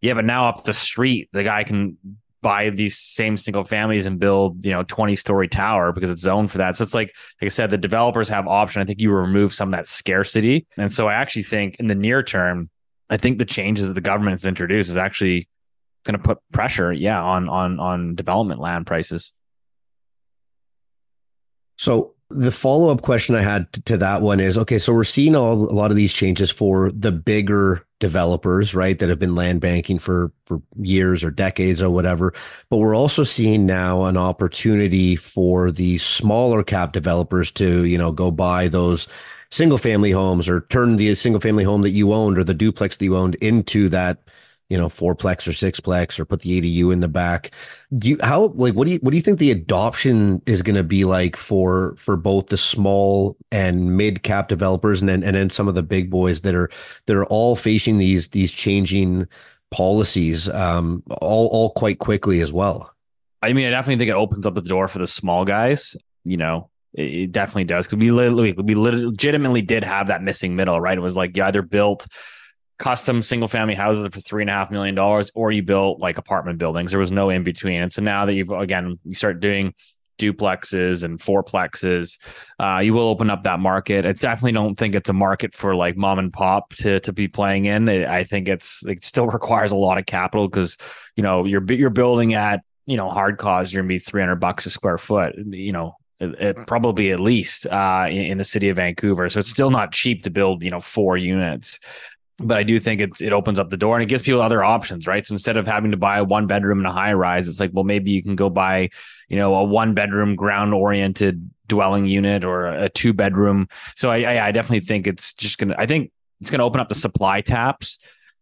[0.00, 1.96] yeah, but now up the street, the guy can
[2.44, 6.50] buy these same single families and build you know 20 story tower because it's zoned
[6.50, 6.76] for that.
[6.76, 7.08] So it's like
[7.40, 8.82] like i said the developers have option.
[8.82, 10.66] I think you remove some of that scarcity.
[10.76, 12.68] And so i actually think in the near term
[13.08, 15.48] i think the changes that the government has introduced is actually
[16.04, 19.32] going to put pressure yeah on on on development land prices.
[21.76, 25.36] So the follow up question I had to that one is okay, so we're seeing
[25.36, 29.60] all, a lot of these changes for the bigger developers, right, that have been land
[29.60, 32.32] banking for for years or decades or whatever.
[32.70, 38.12] But we're also seeing now an opportunity for the smaller cap developers to, you know,
[38.12, 39.08] go buy those
[39.50, 42.96] single family homes or turn the single family home that you owned or the duplex
[42.96, 44.18] that you owned into that
[44.68, 47.50] you know fourplex or sixplex or put the ADU in the back.
[47.96, 50.76] Do you how like what do you what do you think the adoption is going
[50.76, 55.36] to be like for for both the small and mid cap developers and then and
[55.36, 56.70] then some of the big boys that are
[57.06, 59.26] that are all facing these these changing
[59.70, 62.90] policies um all all quite quickly as well.
[63.42, 65.94] I mean, I definitely think it opens up the door for the small guys.
[66.24, 70.80] You know, it, definitely does because we literally we legitimately did have that missing middle,
[70.80, 70.96] right?
[70.96, 72.06] It was like you either built
[72.78, 76.18] custom single family houses for three and a half million dollars, or you built like
[76.18, 76.90] apartment buildings.
[76.90, 77.82] There was no in between.
[77.82, 79.74] And so now that you've again you start doing
[80.18, 82.18] duplexes and fourplexes,
[82.60, 84.06] uh, you will open up that market.
[84.06, 87.28] I definitely don't think it's a market for like mom and pop to to be
[87.28, 87.88] playing in.
[87.88, 90.76] I think it's it still requires a lot of capital because
[91.16, 94.66] you know you're you're building at you know hard cost you're gonna be 300 bucks
[94.66, 98.68] a square foot you know it, it probably at least uh, in, in, the city
[98.68, 99.28] of Vancouver.
[99.28, 101.80] So it's still not cheap to build, you know, four units.
[102.38, 104.64] But I do think it's it opens up the door and it gives people other
[104.64, 105.24] options, right?
[105.26, 107.70] So instead of having to buy a one bedroom in a high rise, it's like,
[107.72, 108.90] well, maybe you can go buy,
[109.28, 113.68] you know, a one bedroom ground oriented dwelling unit or a two bedroom.
[113.94, 115.76] So I, I, I definitely think it's just gonna.
[115.78, 117.98] I think it's gonna open up the supply taps,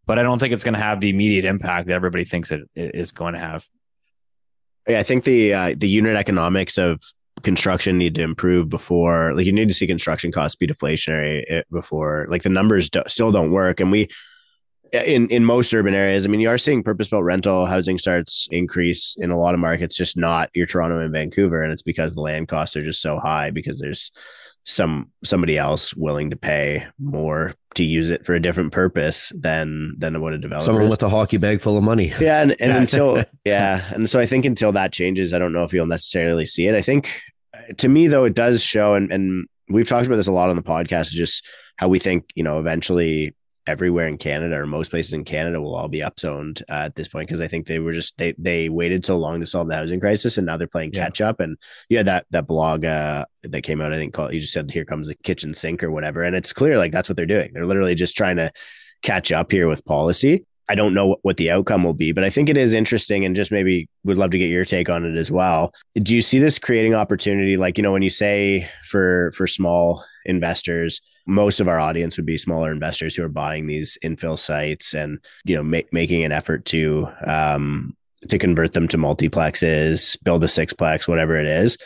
[0.07, 3.13] but I don't think it's gonna have the immediate impact that everybody thinks it is
[3.13, 3.67] going to have.
[4.89, 7.03] Yeah, I think the uh, the unit economics of
[7.43, 11.63] construction need to improve before like you need to see construction costs be deflationary eh,
[11.71, 13.81] before like the numbers do, still don't work.
[13.81, 14.09] And we
[14.93, 18.47] in in most urban areas i mean you are seeing purpose built rental housing starts
[18.51, 21.63] increase in a lot of markets just not your toronto and vancouver.
[21.63, 24.13] And it's because the land costs are just so high because there's
[24.65, 29.95] some somebody else willing to pay more to use it for a different purpose than
[29.99, 32.13] than what a developer someone with a hockey bag full of money.
[32.21, 35.65] Yeah and, and until yeah and so i think until that changes i don't know
[35.65, 36.75] if you'll necessarily see it.
[36.75, 37.23] I think
[37.55, 40.51] uh, to me though it does show and, and we've talked about this a lot
[40.51, 41.45] on the podcast just
[41.77, 43.35] how we think you know eventually
[43.67, 47.09] everywhere in Canada or most places in Canada will all be upzoned uh, at this
[47.09, 49.77] point because I think they were just they they waited so long to solve the
[49.77, 51.41] housing crisis and now they're playing catch up.
[51.41, 51.57] And
[51.89, 54.85] yeah that that blog uh, that came out I think called you just said here
[54.85, 56.23] comes the kitchen sink or whatever.
[56.23, 57.53] And it's clear like that's what they're doing.
[57.53, 58.51] They're literally just trying to
[59.03, 60.45] catch up here with policy.
[60.69, 63.37] I don't know what the outcome will be, but I think it is interesting and
[63.37, 65.75] just maybe would love to get your take on it as well.
[65.95, 67.57] Do you see this creating opportunity?
[67.57, 72.27] Like, you know, when you say for for small investors, most of our audience would
[72.27, 76.33] be smaller investors who are buying these infill sites and, you know, ma- making an
[76.33, 77.97] effort to um
[78.29, 81.77] to convert them to multiplexes, build a sixplex, whatever it is.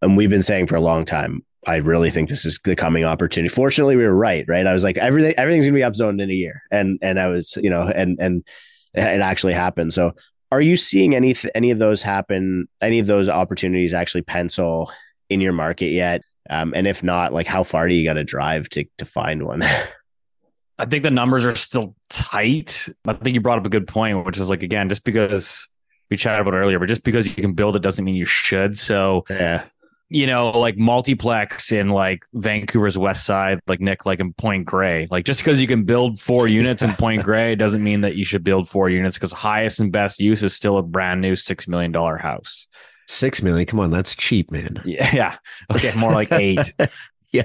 [0.00, 3.04] And we've been saying for a long time, I really think this is the coming
[3.04, 3.52] opportunity.
[3.52, 4.66] Fortunately, we were right, right?
[4.66, 7.56] I was like, everything, everything's gonna be upzoned in a year, and and I was,
[7.62, 8.44] you know, and and
[8.94, 9.94] it actually happened.
[9.94, 10.12] So,
[10.50, 12.68] are you seeing any any of those happen?
[12.80, 14.90] Any of those opportunities actually pencil
[15.30, 16.22] in your market yet?
[16.52, 19.44] Um, and if not, like, how far do you got to drive to to find
[19.44, 19.62] one?
[20.78, 22.88] I think the numbers are still tight.
[23.06, 25.68] I think you brought up a good point, which is like again, just because
[26.10, 28.76] we chatted about earlier, but just because you can build it doesn't mean you should.
[28.76, 29.64] So yeah
[30.12, 35.08] you know, like multiplex in like Vancouver's west side, like Nick, like in Point Grey.
[35.10, 38.24] Like just because you can build four units in Point Grey doesn't mean that you
[38.24, 41.66] should build four units because highest and best use is still a brand new six
[41.66, 42.68] million dollar house.
[43.06, 43.66] Six million?
[43.66, 44.82] Come on, that's cheap, man.
[44.84, 45.36] Yeah, yeah.
[45.74, 46.74] Okay, more like eight.
[47.32, 47.44] yeah.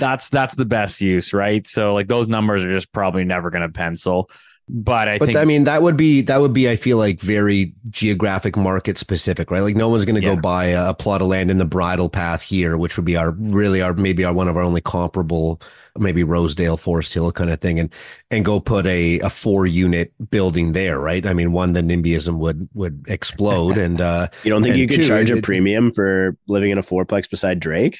[0.00, 1.66] That's that's the best use, right?
[1.68, 4.30] So like those numbers are just probably never gonna pencil.
[4.68, 7.20] But I but think I mean that would be that would be I feel like
[7.20, 9.60] very geographic market specific, right?
[9.60, 10.34] Like no one's going to yeah.
[10.34, 13.16] go buy a, a, plot of land in the bridle path here, which would be
[13.16, 15.60] our really our maybe our one of our only comparable
[15.98, 17.92] maybe Rosedale, Forest Hill kind of thing, and
[18.30, 21.26] and go put a a four unit building there, right?
[21.26, 25.02] I mean, one the NIMBYism would would explode, and uh, you don't think you could
[25.02, 27.98] two, charge it, a premium for living in a fourplex beside Drake?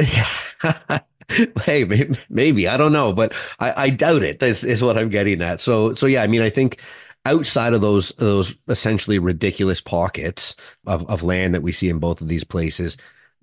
[0.00, 0.28] Yeah.
[1.28, 4.38] hey, maybe, maybe, I don't know, but I, I doubt it.
[4.38, 5.60] This is what I'm getting at.
[5.60, 6.80] So, so yeah, I mean, I think
[7.24, 10.54] outside of those those essentially ridiculous pockets
[10.86, 12.96] of of land that we see in both of these places,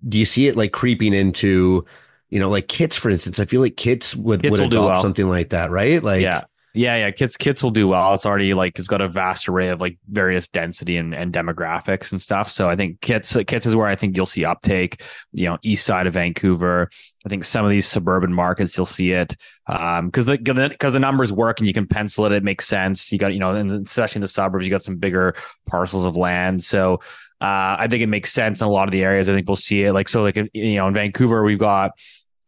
[0.07, 1.85] do you see it like creeping into,
[2.33, 3.39] you know, like kits, for instance?
[3.39, 5.01] I feel like kits would kits would adopt well.
[5.03, 6.03] something like that, right?
[6.03, 6.45] Like, yeah.
[6.75, 8.15] Yeah, yeah, kits kits will do well.
[8.15, 12.11] It's already like it's got a vast array of like various density and, and demographics
[12.11, 12.49] and stuff.
[12.49, 15.03] So I think kits kits is where I think you'll see uptake.
[15.33, 16.89] You know, east side of Vancouver.
[17.23, 19.35] I think some of these suburban markets you'll see it
[19.67, 22.31] because um, the because the numbers work and you can pencil it.
[22.31, 23.11] It makes sense.
[23.11, 25.35] You got you know, and especially in the suburbs, you got some bigger
[25.69, 26.63] parcels of land.
[26.63, 27.01] So
[27.39, 29.29] uh, I think it makes sense in a lot of the areas.
[29.29, 31.91] I think we'll see it like so like you know in Vancouver we've got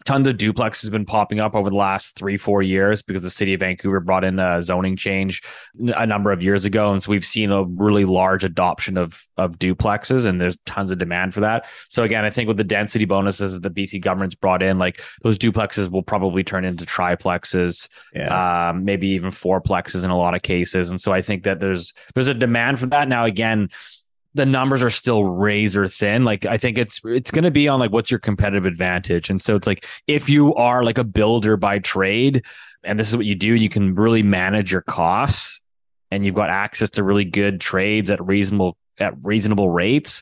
[0.05, 3.29] tons of duplex has been popping up over the last three, four years because the
[3.29, 5.41] city of Vancouver brought in a zoning change
[5.79, 6.91] a number of years ago.
[6.91, 10.99] And so we've seen a really large adoption of, of duplexes and there's tons of
[10.99, 11.65] demand for that.
[11.89, 15.01] So again, I think with the density bonuses that the BC government's brought in, like
[15.23, 18.69] those duplexes will probably turn into triplexes, yeah.
[18.69, 20.91] um, maybe even fourplexes in a lot of cases.
[20.91, 23.07] And so I think that there's, there's a demand for that.
[23.07, 23.69] Now, again,
[24.35, 26.25] the numbers are still razor thin.
[26.25, 29.29] Like I think it's it's going to be on like what's your competitive advantage.
[29.29, 32.45] And so it's like if you are like a builder by trade
[32.83, 35.61] and this is what you do, you can really manage your costs
[36.11, 40.21] and you've got access to really good trades at reasonable at reasonable rates.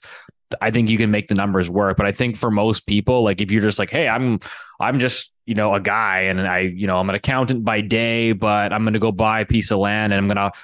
[0.62, 1.98] I think you can make the numbers work.
[1.98, 4.40] But I think for most people, like if you're just like, hey, I'm
[4.80, 8.34] I'm just you know a guy and I you know I'm an accountant by day,
[8.34, 10.56] but I'm going to go buy a piece of land and I'm going to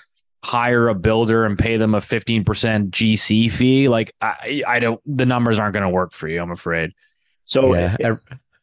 [0.44, 3.90] hire a builder and pay them a 15% GC fee.
[3.90, 6.42] Like I, I don't, the numbers aren't going to work for you.
[6.42, 6.92] I'm afraid.
[7.44, 7.96] So yeah.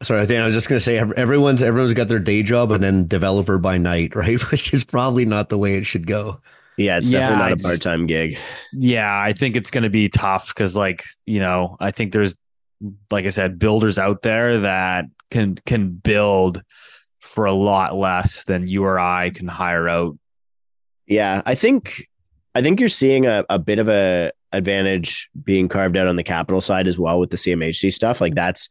[0.02, 2.82] sorry, Dan, I was just going to say everyone's, everyone's got their day job and
[2.82, 4.40] then developer by night, right?
[4.50, 6.40] Which is probably not the way it should go.
[6.76, 8.38] Yeah, it's yeah, definitely not a part time gig.
[8.72, 12.36] Yeah, I think it's going to be tough because, like, you know, I think there's,
[13.10, 16.62] like I said, builders out there that can can build
[17.20, 20.18] for a lot less than you or I can hire out.
[21.06, 22.08] Yeah, I think
[22.54, 26.22] I think you're seeing a, a bit of a advantage being carved out on the
[26.22, 28.20] capital side as well with the CMHC stuff.
[28.20, 28.68] Like that's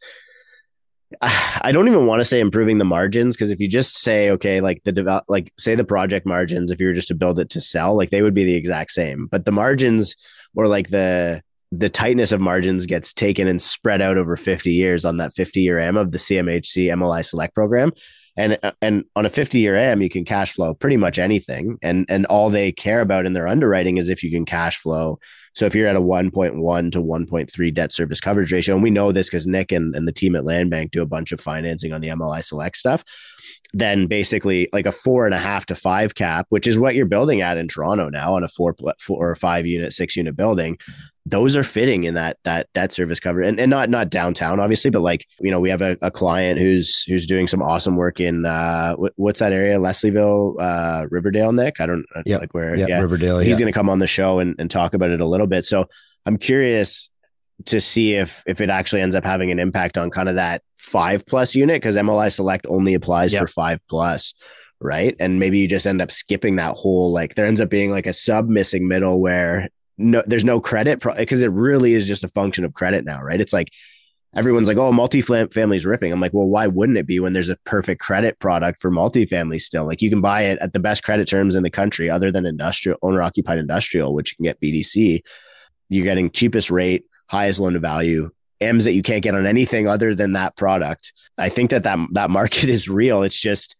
[1.22, 4.60] I don't even want to say improving the margins because if you just say okay,
[4.60, 7.50] like the develop, like say the project margins, if you were just to build it
[7.50, 9.28] to sell, like they would be the exact same.
[9.30, 10.14] But the margins
[10.54, 15.04] or like the the tightness of margins gets taken and spread out over 50 years
[15.04, 17.92] on that 50 year AM of the CMHC MLI Select program.
[18.36, 21.78] And uh, and on a 50 year AM, you can cash flow pretty much anything.
[21.82, 25.18] And and all they care about in their underwriting is if you can cash flow
[25.56, 29.10] so if you're at a 1.1 to 1.3 debt service coverage ratio, and we know
[29.10, 31.94] this because Nick and, and the team at Land Bank do a bunch of financing
[31.94, 33.02] on the MLI Select stuff,
[33.72, 37.06] then basically like a four and a half to five cap, which is what you're
[37.06, 40.76] building at in Toronto now on a four, four or five unit, six unit building,
[41.26, 44.90] those are fitting in that that debt service cover and, and not not downtown obviously
[44.90, 48.20] but like you know we have a, a client who's who's doing some awesome work
[48.20, 52.86] in uh what's that area leslieville uh riverdale nick i don't yeah like where yeah,
[52.88, 53.00] yeah.
[53.00, 53.64] riverdale he's yeah.
[53.64, 55.64] going to come on the show and, and talk about it a little bit.
[55.64, 55.86] So
[56.26, 57.08] i'm curious
[57.66, 60.62] to see if if it actually ends up having an impact on kind of that
[60.76, 63.42] five plus unit because mli select only applies yep.
[63.42, 64.34] for five plus
[64.80, 65.16] right?
[65.20, 68.06] And maybe you just end up skipping that whole like there ends up being like
[68.06, 72.28] a sub missing middle where no there's no credit because it really is just a
[72.28, 73.40] function of credit now right?
[73.40, 73.68] It's like
[74.36, 76.12] everyone's like oh multifamily is ripping.
[76.12, 79.60] I'm like well why wouldn't it be when there's a perfect credit product for multifamily
[79.60, 79.86] still?
[79.86, 82.46] Like you can buy it at the best credit terms in the country other than
[82.46, 85.22] industrial owner occupied industrial which you can get bdc
[85.88, 89.86] you're getting cheapest rate highest loan to value m's that you can't get on anything
[89.86, 91.12] other than that product.
[91.38, 93.22] I think that that, that market is real.
[93.22, 93.76] It's just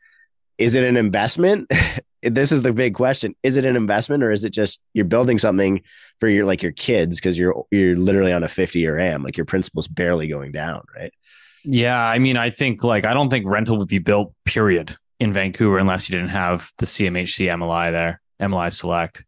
[0.59, 1.71] is it an investment?
[2.23, 3.37] This is the big question.
[3.45, 5.83] Is it an investment or is it just you're building something
[6.21, 9.37] for your like your kids because you're you're literally on a 50 year am like
[9.37, 11.13] your principal's barely going down right?
[11.65, 15.33] Yeah i mean i think like i don't think rental would be built period in
[15.33, 19.25] vancouver unless you didn't have the cmhc mli there mli select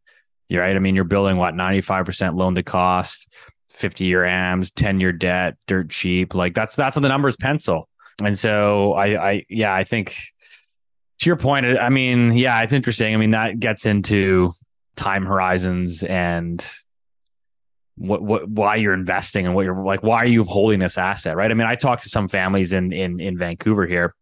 [0.48, 0.77] you're right?
[0.77, 3.31] I mean you're building what 95% loan to cost
[3.70, 7.88] 50 year ams 10 year debt dirt cheap like that's that's how the numbers pencil.
[8.22, 10.16] And so i i yeah i think
[11.18, 13.12] to your point, I mean, yeah, it's interesting.
[13.12, 14.53] I mean, that gets into
[14.98, 16.68] time horizons and
[17.96, 21.37] what what why you're investing and what you're like why are you holding this asset
[21.37, 21.50] right?
[21.50, 24.14] I mean i talked to some families in in in vancouver here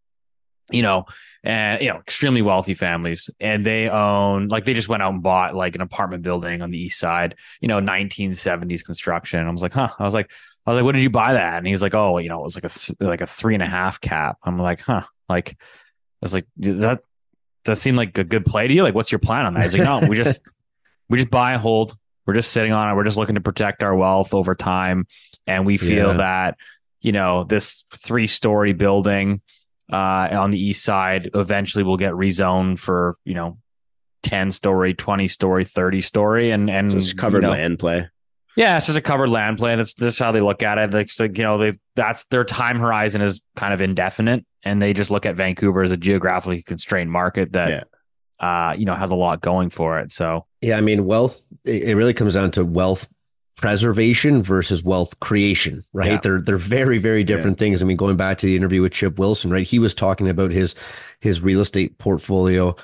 [0.70, 1.04] you know
[1.44, 5.22] and you know extremely wealthy families and they own like they just went out and
[5.22, 9.46] bought like an apartment building on the east side you know 1970s construction.
[9.46, 9.90] I was like huh.
[9.98, 10.30] I was like
[10.66, 12.44] i was like what did you buy that and he's like oh you know it
[12.44, 14.38] was like a th- like a three and a half cap.
[14.44, 15.02] I'm like huh.
[15.28, 17.02] Like I was like, that
[17.64, 18.82] does that seem like a good play to you?
[18.82, 19.62] Like, what's your plan on that?
[19.62, 20.40] He's like, no, we just
[21.08, 21.96] we just buy and hold.
[22.26, 22.96] We're just sitting on it.
[22.96, 25.06] We're just looking to protect our wealth over time,
[25.46, 26.16] and we feel yeah.
[26.16, 26.58] that
[27.00, 29.40] you know this three story building
[29.92, 33.58] uh, on the east side eventually will get rezoned for you know
[34.24, 38.08] 10 story 20 story 30 story and and so it's covered you know, land play
[38.56, 39.76] yeah, it's just a covered land plan.
[39.76, 40.92] That's just how they look at it.
[40.92, 44.94] Like, like you know, they that's their time horizon is kind of indefinite, and they
[44.94, 47.86] just look at Vancouver as a geographically constrained market that,
[48.40, 48.70] yeah.
[48.70, 50.10] uh, you know, has a lot going for it.
[50.10, 51.44] So yeah, I mean, wealth.
[51.64, 53.06] It really comes down to wealth
[53.56, 56.12] preservation versus wealth creation, right?
[56.12, 56.20] Yeah.
[56.20, 57.66] They're they're very very different yeah.
[57.66, 57.82] things.
[57.82, 59.64] I mean, going back to the interview with Chip Wilson, right?
[59.66, 60.74] He was talking about his
[61.20, 62.74] his real estate portfolio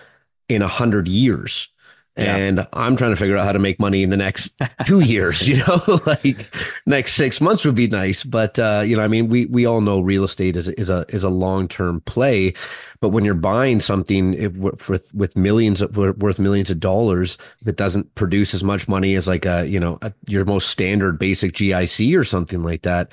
[0.49, 1.69] in a hundred years
[2.17, 2.37] yeah.
[2.37, 4.53] and I'm trying to figure out how to make money in the next
[4.87, 5.49] two years.
[5.49, 9.29] You know, like next six months would be nice, but uh, you know, I mean,
[9.29, 12.53] we we all know real estate is is a is a long term play,
[13.01, 17.77] but when you're buying something if, with with millions of, worth millions of dollars that
[17.77, 21.53] doesn't produce as much money as like a you know a, your most standard basic
[21.53, 23.11] GIC or something like that,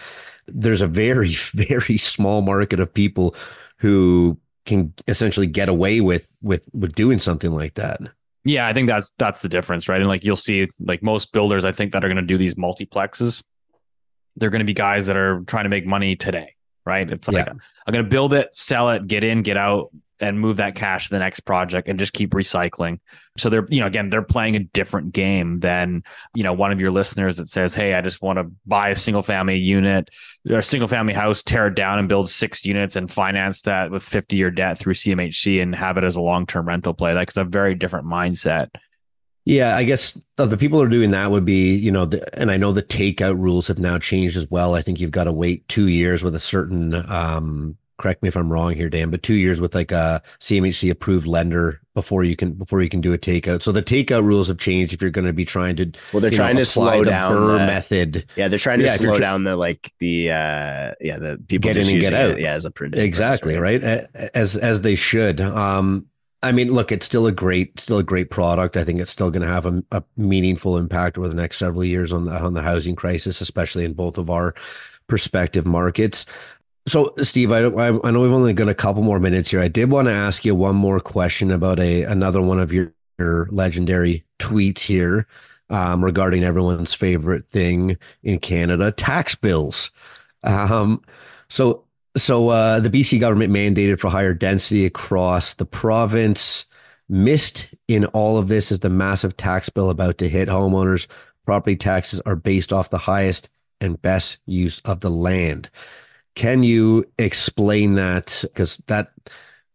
[0.47, 3.33] there's a very very small market of people
[3.77, 8.01] who can essentially get away with with with doing something like that.
[8.45, 9.99] Yeah, I think that's that's the difference, right?
[9.99, 12.55] And like you'll see, like most builders, I think that are going to do these
[12.55, 13.43] multiplexes.
[14.37, 17.09] They're going to be guys that are trying to make money today, right?
[17.09, 17.53] It's like yeah.
[17.85, 21.07] I'm going to build it, sell it, get in, get out, and move that cash
[21.07, 22.99] to the next project and just keep recycling.
[23.37, 26.03] So they're, you know, again, they're playing a different game than,
[26.35, 28.95] you know, one of your listeners that says, Hey, I just want to buy a
[28.95, 30.09] single family unit
[30.49, 34.03] or single family house, tear it down and build six units and finance that with
[34.03, 37.13] 50 year debt through CMHC and have it as a long term rental play.
[37.13, 38.69] Like it's a very different mindset.
[39.45, 42.51] Yeah, I guess the people who are doing that would be, you know, the, and
[42.51, 44.75] I know the takeout rules have now changed as well.
[44.75, 48.35] I think you've got to wait two years with a certain um, correct me if
[48.35, 52.35] I'm wrong here, Dan, but two years with like a CMHC approved lender before you
[52.35, 53.61] can before you can do a takeout.
[53.61, 56.31] So the takeout rules have changed if you're going to be trying to well they're
[56.31, 58.25] trying know, to slow the down BRRRR the, method.
[58.35, 61.77] Yeah, they're trying to Yeah, slow down the like the uh yeah the people Get
[61.77, 62.39] in and get using it, out.
[62.39, 63.83] yeah as a Exactly right.
[63.83, 65.41] As as they should.
[65.41, 66.07] Um,
[66.41, 68.77] I mean, look, it's still a great still a great product.
[68.77, 71.83] I think it's still going to have a, a meaningful impact over the next several
[71.83, 74.55] years on the on the housing crisis, especially in both of our
[75.07, 76.25] prospective markets.
[76.89, 79.61] So, Steve, I, I I know we've only got a couple more minutes here.
[79.61, 82.91] I did want to ask you one more question about a another one of your,
[83.19, 85.27] your legendary tweets here
[85.69, 89.91] um, regarding everyone's favorite thing in Canada, tax bills.
[90.43, 91.03] Um,
[91.47, 91.83] so,
[92.17, 96.65] so uh, the BC government mandated for higher density across the province.
[97.07, 101.05] Missed in all of this is the massive tax bill about to hit homeowners.
[101.45, 105.69] Property taxes are based off the highest and best use of the land.
[106.39, 108.39] Can you explain that?
[108.43, 109.11] Because that,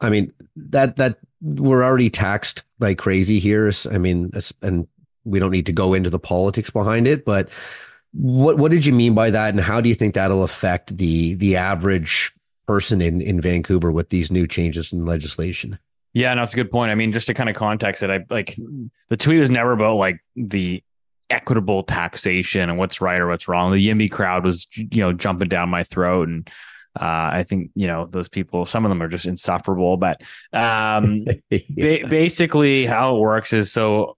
[0.00, 3.70] I mean, that that we're already taxed like crazy here.
[3.92, 4.30] I mean,
[4.62, 4.88] and
[5.24, 7.50] we don't need to go into the politics behind it, but
[8.12, 11.34] what what did you mean by that, and how do you think that'll affect the
[11.34, 12.32] the average
[12.66, 15.78] person in in Vancouver with these new changes in legislation?
[16.14, 16.90] Yeah, no, that's a good point.
[16.90, 18.58] I mean, just to kind of context it, I like
[19.10, 20.82] the tweet was never about like the
[21.34, 23.72] equitable taxation and what's right or what's wrong.
[23.72, 26.28] The Yimby crowd was, you know, jumping down my throat.
[26.28, 26.48] And
[26.98, 29.96] uh, I think, you know, those people, some of them are just insufferable.
[29.96, 30.22] But
[30.52, 31.58] um, yeah.
[32.02, 34.16] ba- basically, how it works is so,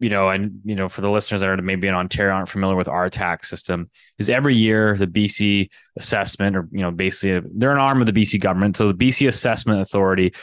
[0.00, 2.76] you know, and, you know, for the listeners that are maybe in Ontario aren't familiar
[2.76, 7.72] with our tax system, is every year the BC assessment, or, you know, basically they're
[7.72, 8.76] an arm of the BC government.
[8.76, 10.34] So the BC Assessment Authority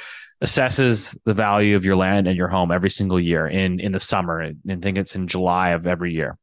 [0.45, 3.99] assesses the value of your land and your home every single year in in the
[3.99, 6.37] summer and I think it's in July of every year.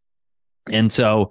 [0.71, 1.31] And so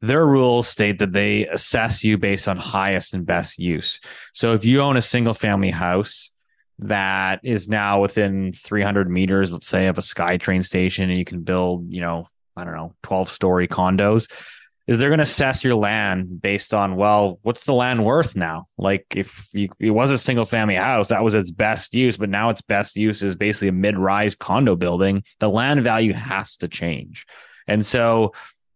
[0.00, 4.00] their rules state that they assess you based on highest and best use.
[4.32, 6.30] So if you own a single family house
[6.78, 11.40] that is now within 300 meters let's say of a SkyTrain station and you can
[11.40, 14.30] build, you know, I don't know, 12 story condos,
[14.86, 18.66] is they're going to assess your land based on well what's the land worth now?
[18.76, 22.28] Like if you, it was a single family house that was its best use but
[22.28, 25.24] now its best use is basically a mid-rise condo building.
[25.40, 27.26] The land value has to change.
[27.66, 28.32] And so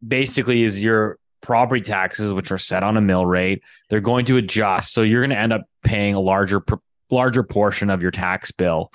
[0.07, 4.37] basically is your property taxes which are set on a mill rate they're going to
[4.39, 4.93] adjust.
[4.93, 6.65] So you're going to end up paying a larger
[7.11, 8.93] larger portion of your tax bill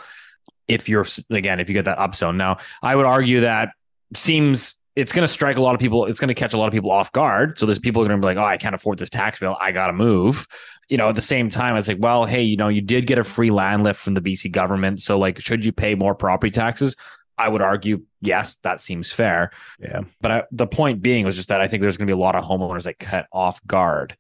[0.68, 2.38] if you're again if you get that upzone.
[2.38, 3.70] Now i would argue that
[4.16, 6.06] seems it's going to strike a lot of people.
[6.06, 7.58] It's going to catch a lot of people off guard.
[7.58, 9.58] So there's people going to be like, "Oh, I can't afford this tax bill.
[9.60, 10.48] I got to move."
[10.90, 13.18] You know, at the same time, it's like, well, hey, you know, you did get
[13.18, 16.52] a free land lift from the BC government, so like, should you pay more property
[16.52, 16.96] taxes?
[17.38, 19.52] I would argue, yes, that seems fair.
[19.80, 22.20] Yeah, but I, the point being was just that I think there's going to be
[22.20, 24.16] a lot of homeowners that cut off guard.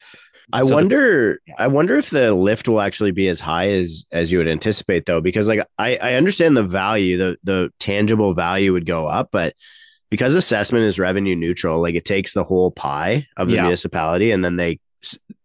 [0.52, 1.34] I so wonder.
[1.34, 1.56] The, yeah.
[1.60, 5.06] I wonder if the lift will actually be as high as as you would anticipate,
[5.06, 9.30] though, because like I I understand the value, the the tangible value would go up,
[9.32, 9.54] but
[10.14, 13.64] because assessment is revenue neutral, like it takes the whole pie of the yeah.
[13.64, 14.80] municipality and then they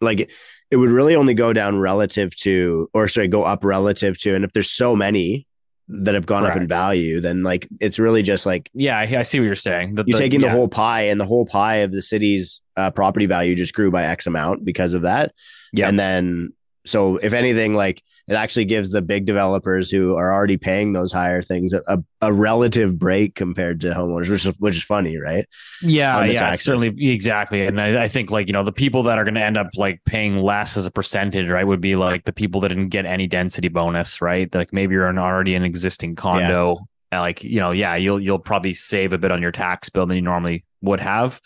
[0.02, 0.30] like
[0.70, 4.34] it would really only go down relative to, or sorry, go up relative to.
[4.34, 5.46] And if there's so many
[5.88, 6.56] that have gone Correct.
[6.56, 9.54] up in value, then like it's really just like yeah, I, I see what you're
[9.54, 9.94] saying.
[9.94, 10.48] The, you're the, taking yeah.
[10.48, 13.90] the whole pie, and the whole pie of the city's uh, property value just grew
[13.90, 15.32] by X amount because of that.
[15.72, 16.52] Yeah, and then
[16.88, 21.12] so if anything, like it actually gives the big developers who are already paying those
[21.12, 25.18] higher things a, a, a relative break compared to homeowners, which is which is funny,
[25.18, 25.46] right?
[25.82, 26.64] Yeah, yeah, taxes.
[26.64, 27.66] certainly, exactly.
[27.66, 29.68] And I, I, think like you know the people that are going to end up
[29.76, 33.06] like paying less as a percentage, right, would be like the people that didn't get
[33.06, 34.52] any density bonus, right?
[34.54, 36.78] Like maybe you're an already an existing condo,
[37.12, 37.20] yeah.
[37.20, 40.16] like you know, yeah, you'll you'll probably save a bit on your tax bill than
[40.16, 41.40] you normally would have.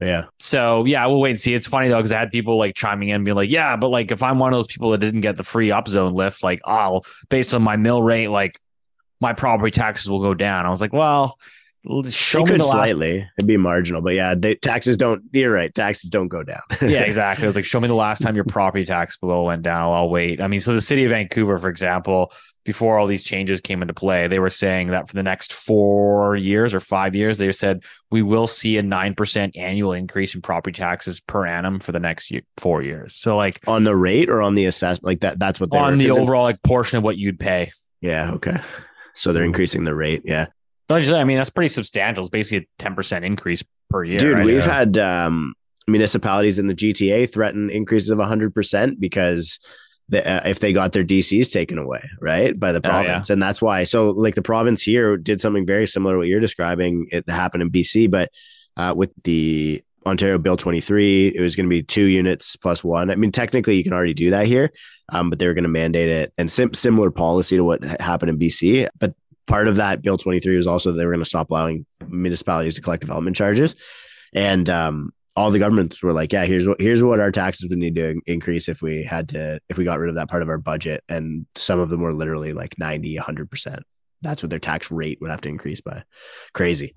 [0.00, 0.26] Yeah.
[0.38, 1.54] So yeah, we'll wait and see.
[1.54, 4.10] It's funny though because I had people like chiming in, being like, "Yeah, but like
[4.10, 7.04] if I'm one of those people that didn't get the free upzone lift, like I'll
[7.30, 8.60] based on my mill rate, like
[9.20, 11.38] my property taxes will go down." I was like, "Well,
[12.10, 13.28] show me the last- slightly.
[13.38, 15.22] It'd be marginal, but yeah, they, taxes don't.
[15.32, 15.74] You're right.
[15.74, 16.60] Taxes don't go down.
[16.82, 17.44] yeah, exactly.
[17.44, 19.92] I was like, "Show me the last time your property tax bill went down.
[19.92, 22.32] I'll, wait." I mean, so the city of Vancouver, for example,
[22.64, 26.36] before all these changes came into play, they were saying that for the next four
[26.36, 30.76] years or five years, they said we will see a 9% annual increase in property
[30.76, 33.14] taxes per annum for the next year, four years.
[33.14, 35.98] So, like on the rate or on the assessment, like that, that's what they on
[35.98, 37.70] the overall like portion of what you'd pay.
[38.00, 38.32] Yeah.
[38.32, 38.56] Okay.
[39.14, 40.22] So they're increasing the rate.
[40.24, 40.46] Yeah.
[40.88, 42.22] But I mean, that's pretty substantial.
[42.22, 44.18] It's basically a 10% increase per year.
[44.18, 44.44] Dude, right?
[44.44, 44.72] we've yeah.
[44.72, 45.54] had um,
[45.88, 49.58] municipalities in the GTA threaten increases of 100% because
[50.08, 53.34] the, uh, if they got their DCs taken away, right, by the province, oh, yeah.
[53.34, 53.82] and that's why.
[53.82, 57.08] So, like the province here did something very similar to what you're describing.
[57.10, 58.30] It happened in BC, but
[58.76, 61.28] uh, with the Ontario Bill 23.
[61.34, 63.10] It was going to be two units plus one.
[63.10, 64.72] I mean, technically, you can already do that here,
[65.08, 68.30] um, but they were going to mandate it and sim- similar policy to what happened
[68.30, 68.88] in BC.
[68.98, 69.14] But
[69.46, 72.82] part of that Bill 23 was also they were going to stop allowing municipalities to
[72.82, 73.76] collect development charges.
[74.34, 77.78] And um, all the governments were like, yeah, here's what here's what our taxes would
[77.78, 80.48] need to increase if we had to if we got rid of that part of
[80.48, 81.04] our budget.
[81.08, 83.80] And some of them were literally like 90, 100%.
[84.22, 86.02] That's what their tax rate would have to increase by.
[86.54, 86.94] Crazy.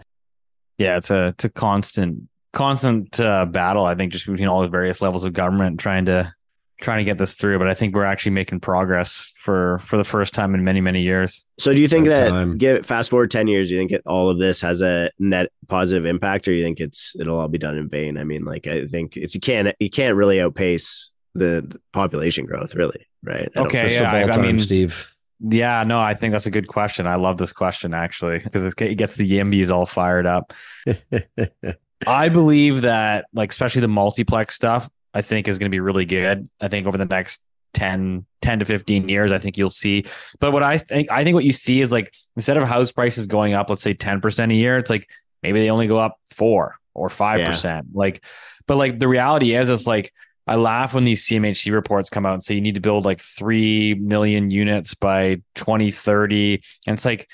[0.78, 4.70] Yeah, it's a it's a constant constant uh, battle I think just between all the
[4.70, 6.34] various levels of government trying to
[6.82, 10.04] trying to get this through, but I think we're actually making progress for for the
[10.04, 11.44] first time in many many years.
[11.58, 12.58] So, do you think that time.
[12.58, 13.70] give fast forward ten years?
[13.70, 16.80] Do you think it, all of this has a net positive impact, or you think
[16.80, 18.18] it's it'll all be done in vain?
[18.18, 22.46] I mean, like I think it's you can't you can't really outpace the, the population
[22.46, 23.50] growth, really, right?
[23.56, 25.08] I okay, yeah, I, I mean, Steve.
[25.42, 27.08] Yeah, no, I think that's a good question.
[27.08, 30.54] I love this question actually because it gets the Yimbys all fired up.
[32.08, 36.06] I believe that, like, especially the multiplex stuff, I think is going to be really
[36.06, 36.50] good.
[36.62, 37.42] I think over the next
[37.74, 40.06] 10, 10 to 15 years, I think you'll see.
[40.40, 43.28] But what I think, I think what you see is like instead of house prices
[43.28, 45.10] going up, let's say 10% a year, it's like
[45.44, 47.64] maybe they only go up four or 5%.
[47.64, 47.82] Yeah.
[47.94, 48.24] Like,
[48.68, 50.14] but like the reality is, it's like,
[50.48, 53.20] I laugh when these CMHC reports come out and say you need to build like
[53.20, 56.62] 3 million units by 2030.
[56.88, 57.30] And it's like,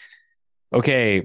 [0.73, 1.23] okay,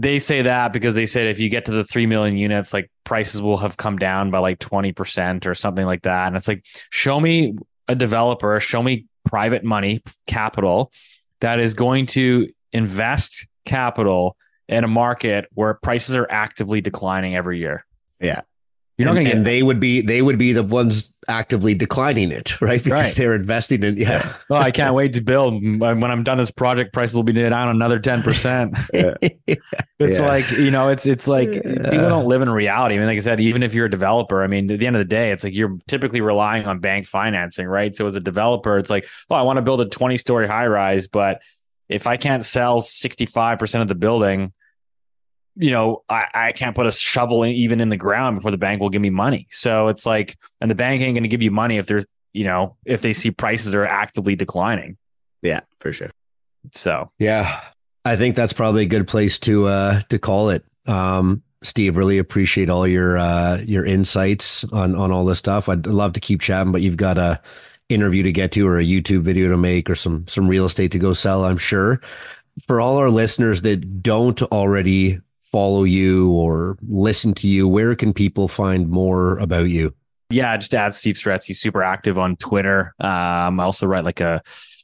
[0.00, 2.90] they say that because they said if you get to the 3 million units like
[3.04, 6.64] prices will have come down by like 20% or something like that and it's like
[6.90, 7.56] show me
[7.88, 10.92] a developer show me private money capital
[11.40, 14.36] that is going to invest capital
[14.68, 17.84] in a market where prices are actively declining every year
[18.20, 18.42] yeah
[18.98, 19.36] you're and, not going to get.
[19.38, 22.82] And they would be they would be the ones actively declining it, right?
[22.82, 23.14] Because right.
[23.16, 23.96] they're investing in.
[23.96, 24.36] Yeah.
[24.50, 25.62] Oh, I can't wait to build.
[25.62, 28.76] When I'm done this project, prices will be down another ten percent.
[29.98, 30.26] It's yeah.
[30.26, 31.60] like you know, it's it's like yeah.
[31.62, 32.96] people don't live in reality.
[32.96, 34.94] I mean, like I said, even if you're a developer, I mean, at the end
[34.94, 37.96] of the day, it's like you're typically relying on bank financing, right?
[37.96, 40.66] So as a developer, it's like, oh, I want to build a 20 story high
[40.66, 41.40] rise, but
[41.88, 44.52] if I can't sell 65 percent of the building
[45.56, 48.58] you know, I, I can't put a shovel in, even in the ground before the
[48.58, 49.48] bank will give me money.
[49.50, 52.44] So it's like, and the bank ain't going to give you money if there's, you
[52.44, 54.96] know, if they see prices are actively declining.
[55.42, 56.10] Yeah, for sure.
[56.72, 57.60] So yeah,
[58.04, 60.64] I think that's probably a good place to uh to call it.
[60.86, 65.68] Um, Steve, really appreciate all your uh your insights on on all this stuff.
[65.68, 67.40] I'd love to keep chatting, but you've got a
[67.88, 70.92] interview to get to or a YouTube video to make or some some real estate
[70.92, 72.00] to go sell, I'm sure.
[72.66, 75.20] For all our listeners that don't already
[75.56, 79.94] follow you or listen to you, where can people find more about you?
[80.28, 81.46] Yeah, just add Steve Saretsky.
[81.46, 82.94] He's super active on Twitter.
[83.00, 84.42] Um, I also write like a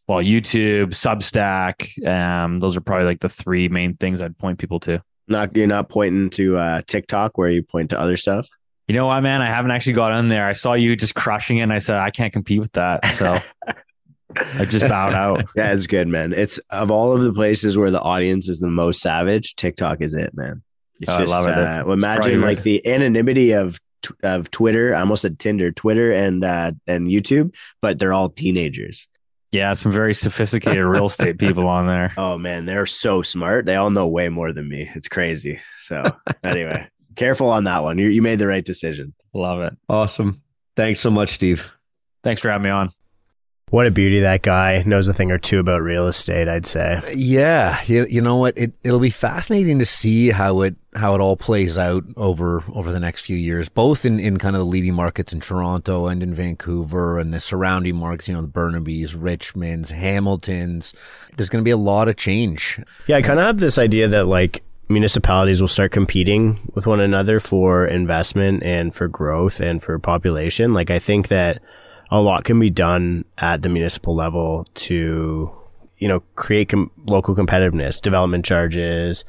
[0.08, 2.06] well, YouTube, Substack.
[2.08, 5.02] Um, those are probably like the three main things I'd point people to.
[5.28, 8.48] Not you're not pointing to uh, TikTok where you point to other stuff.
[8.88, 9.42] You know what, man?
[9.42, 10.46] I haven't actually got on there.
[10.46, 13.04] I saw you just crushing it, and I said I can't compete with that.
[13.10, 13.38] So
[14.36, 15.44] I just bowed out.
[15.56, 16.32] Yeah, it's good, man.
[16.32, 20.14] It's of all of the places where the audience is the most savage, TikTok is
[20.14, 20.62] it, man.
[21.00, 21.52] It's oh, just, I love it.
[21.52, 23.80] Uh, well, imagine like the anonymity of
[24.22, 24.94] of Twitter.
[24.94, 29.08] I almost said Tinder, Twitter, and uh, and YouTube, but they're all teenagers.
[29.52, 32.14] Yeah, some very sophisticated real estate people on there.
[32.22, 33.66] Oh man, they're so smart.
[33.66, 34.90] They all know way more than me.
[34.94, 35.60] It's crazy.
[35.80, 36.04] So
[36.42, 37.98] anyway, careful on that one.
[37.98, 39.14] You you made the right decision.
[39.34, 39.76] Love it.
[39.88, 40.42] Awesome.
[40.76, 41.70] Thanks so much, Steve.
[42.22, 42.90] Thanks for having me on.
[43.72, 47.00] What a beauty that guy knows a thing or two about real estate, I'd say.
[47.14, 48.52] Yeah, you, you know what?
[48.58, 52.92] It it'll be fascinating to see how it how it all plays out over over
[52.92, 56.22] the next few years, both in, in kind of the leading markets in Toronto and
[56.22, 60.92] in Vancouver and the surrounding markets, you know, the Burnaby's, Richmonds, Hamiltons.
[61.38, 62.78] There's going to be a lot of change.
[63.06, 67.00] Yeah, I kind of have this idea that like municipalities will start competing with one
[67.00, 70.74] another for investment and for growth and for population.
[70.74, 71.62] Like I think that
[72.12, 75.50] a lot can be done at the municipal level to,
[75.96, 79.24] you know, create com- local competitiveness, development charges,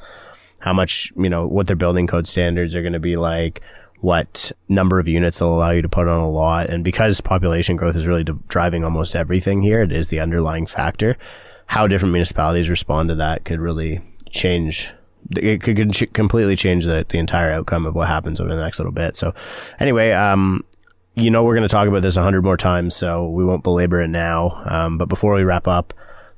[0.58, 3.62] how much, you know, what their building code standards are going to be like,
[4.00, 6.68] what number of units they'll allow you to put on a lot.
[6.68, 11.16] And because population growth is really driving almost everything here, it is the underlying factor.
[11.64, 14.92] How different municipalities respond to that could really change
[15.38, 18.92] it could completely change the, the entire outcome of what happens over the next little
[18.92, 19.16] bit.
[19.16, 19.32] So
[19.80, 20.62] anyway, um,
[21.14, 23.62] you know we're going to talk about this a hundred more times, so we won't
[23.62, 24.62] belabor it now.
[24.66, 25.94] Um, but before we wrap up,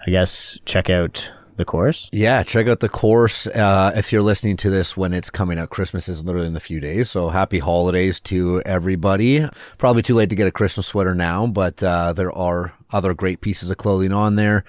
[0.06, 2.08] I guess check out the course.
[2.12, 3.46] Yeah, check out the course.
[3.46, 6.60] Uh, if you're listening to this when it's coming out, Christmas is literally in a
[6.60, 7.10] few days.
[7.10, 9.48] So happy holidays to everybody.
[9.78, 13.40] Probably too late to get a Christmas sweater now, but uh, there are other great
[13.40, 14.64] pieces of clothing on there.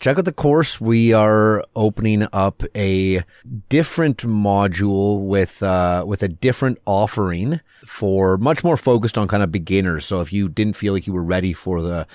[0.00, 0.80] Check out the course.
[0.80, 3.22] We are opening up a
[3.68, 9.52] different module with uh, with a different offering for much more focused on kind of
[9.52, 10.06] beginners.
[10.06, 12.06] So if you didn't feel like you were ready for the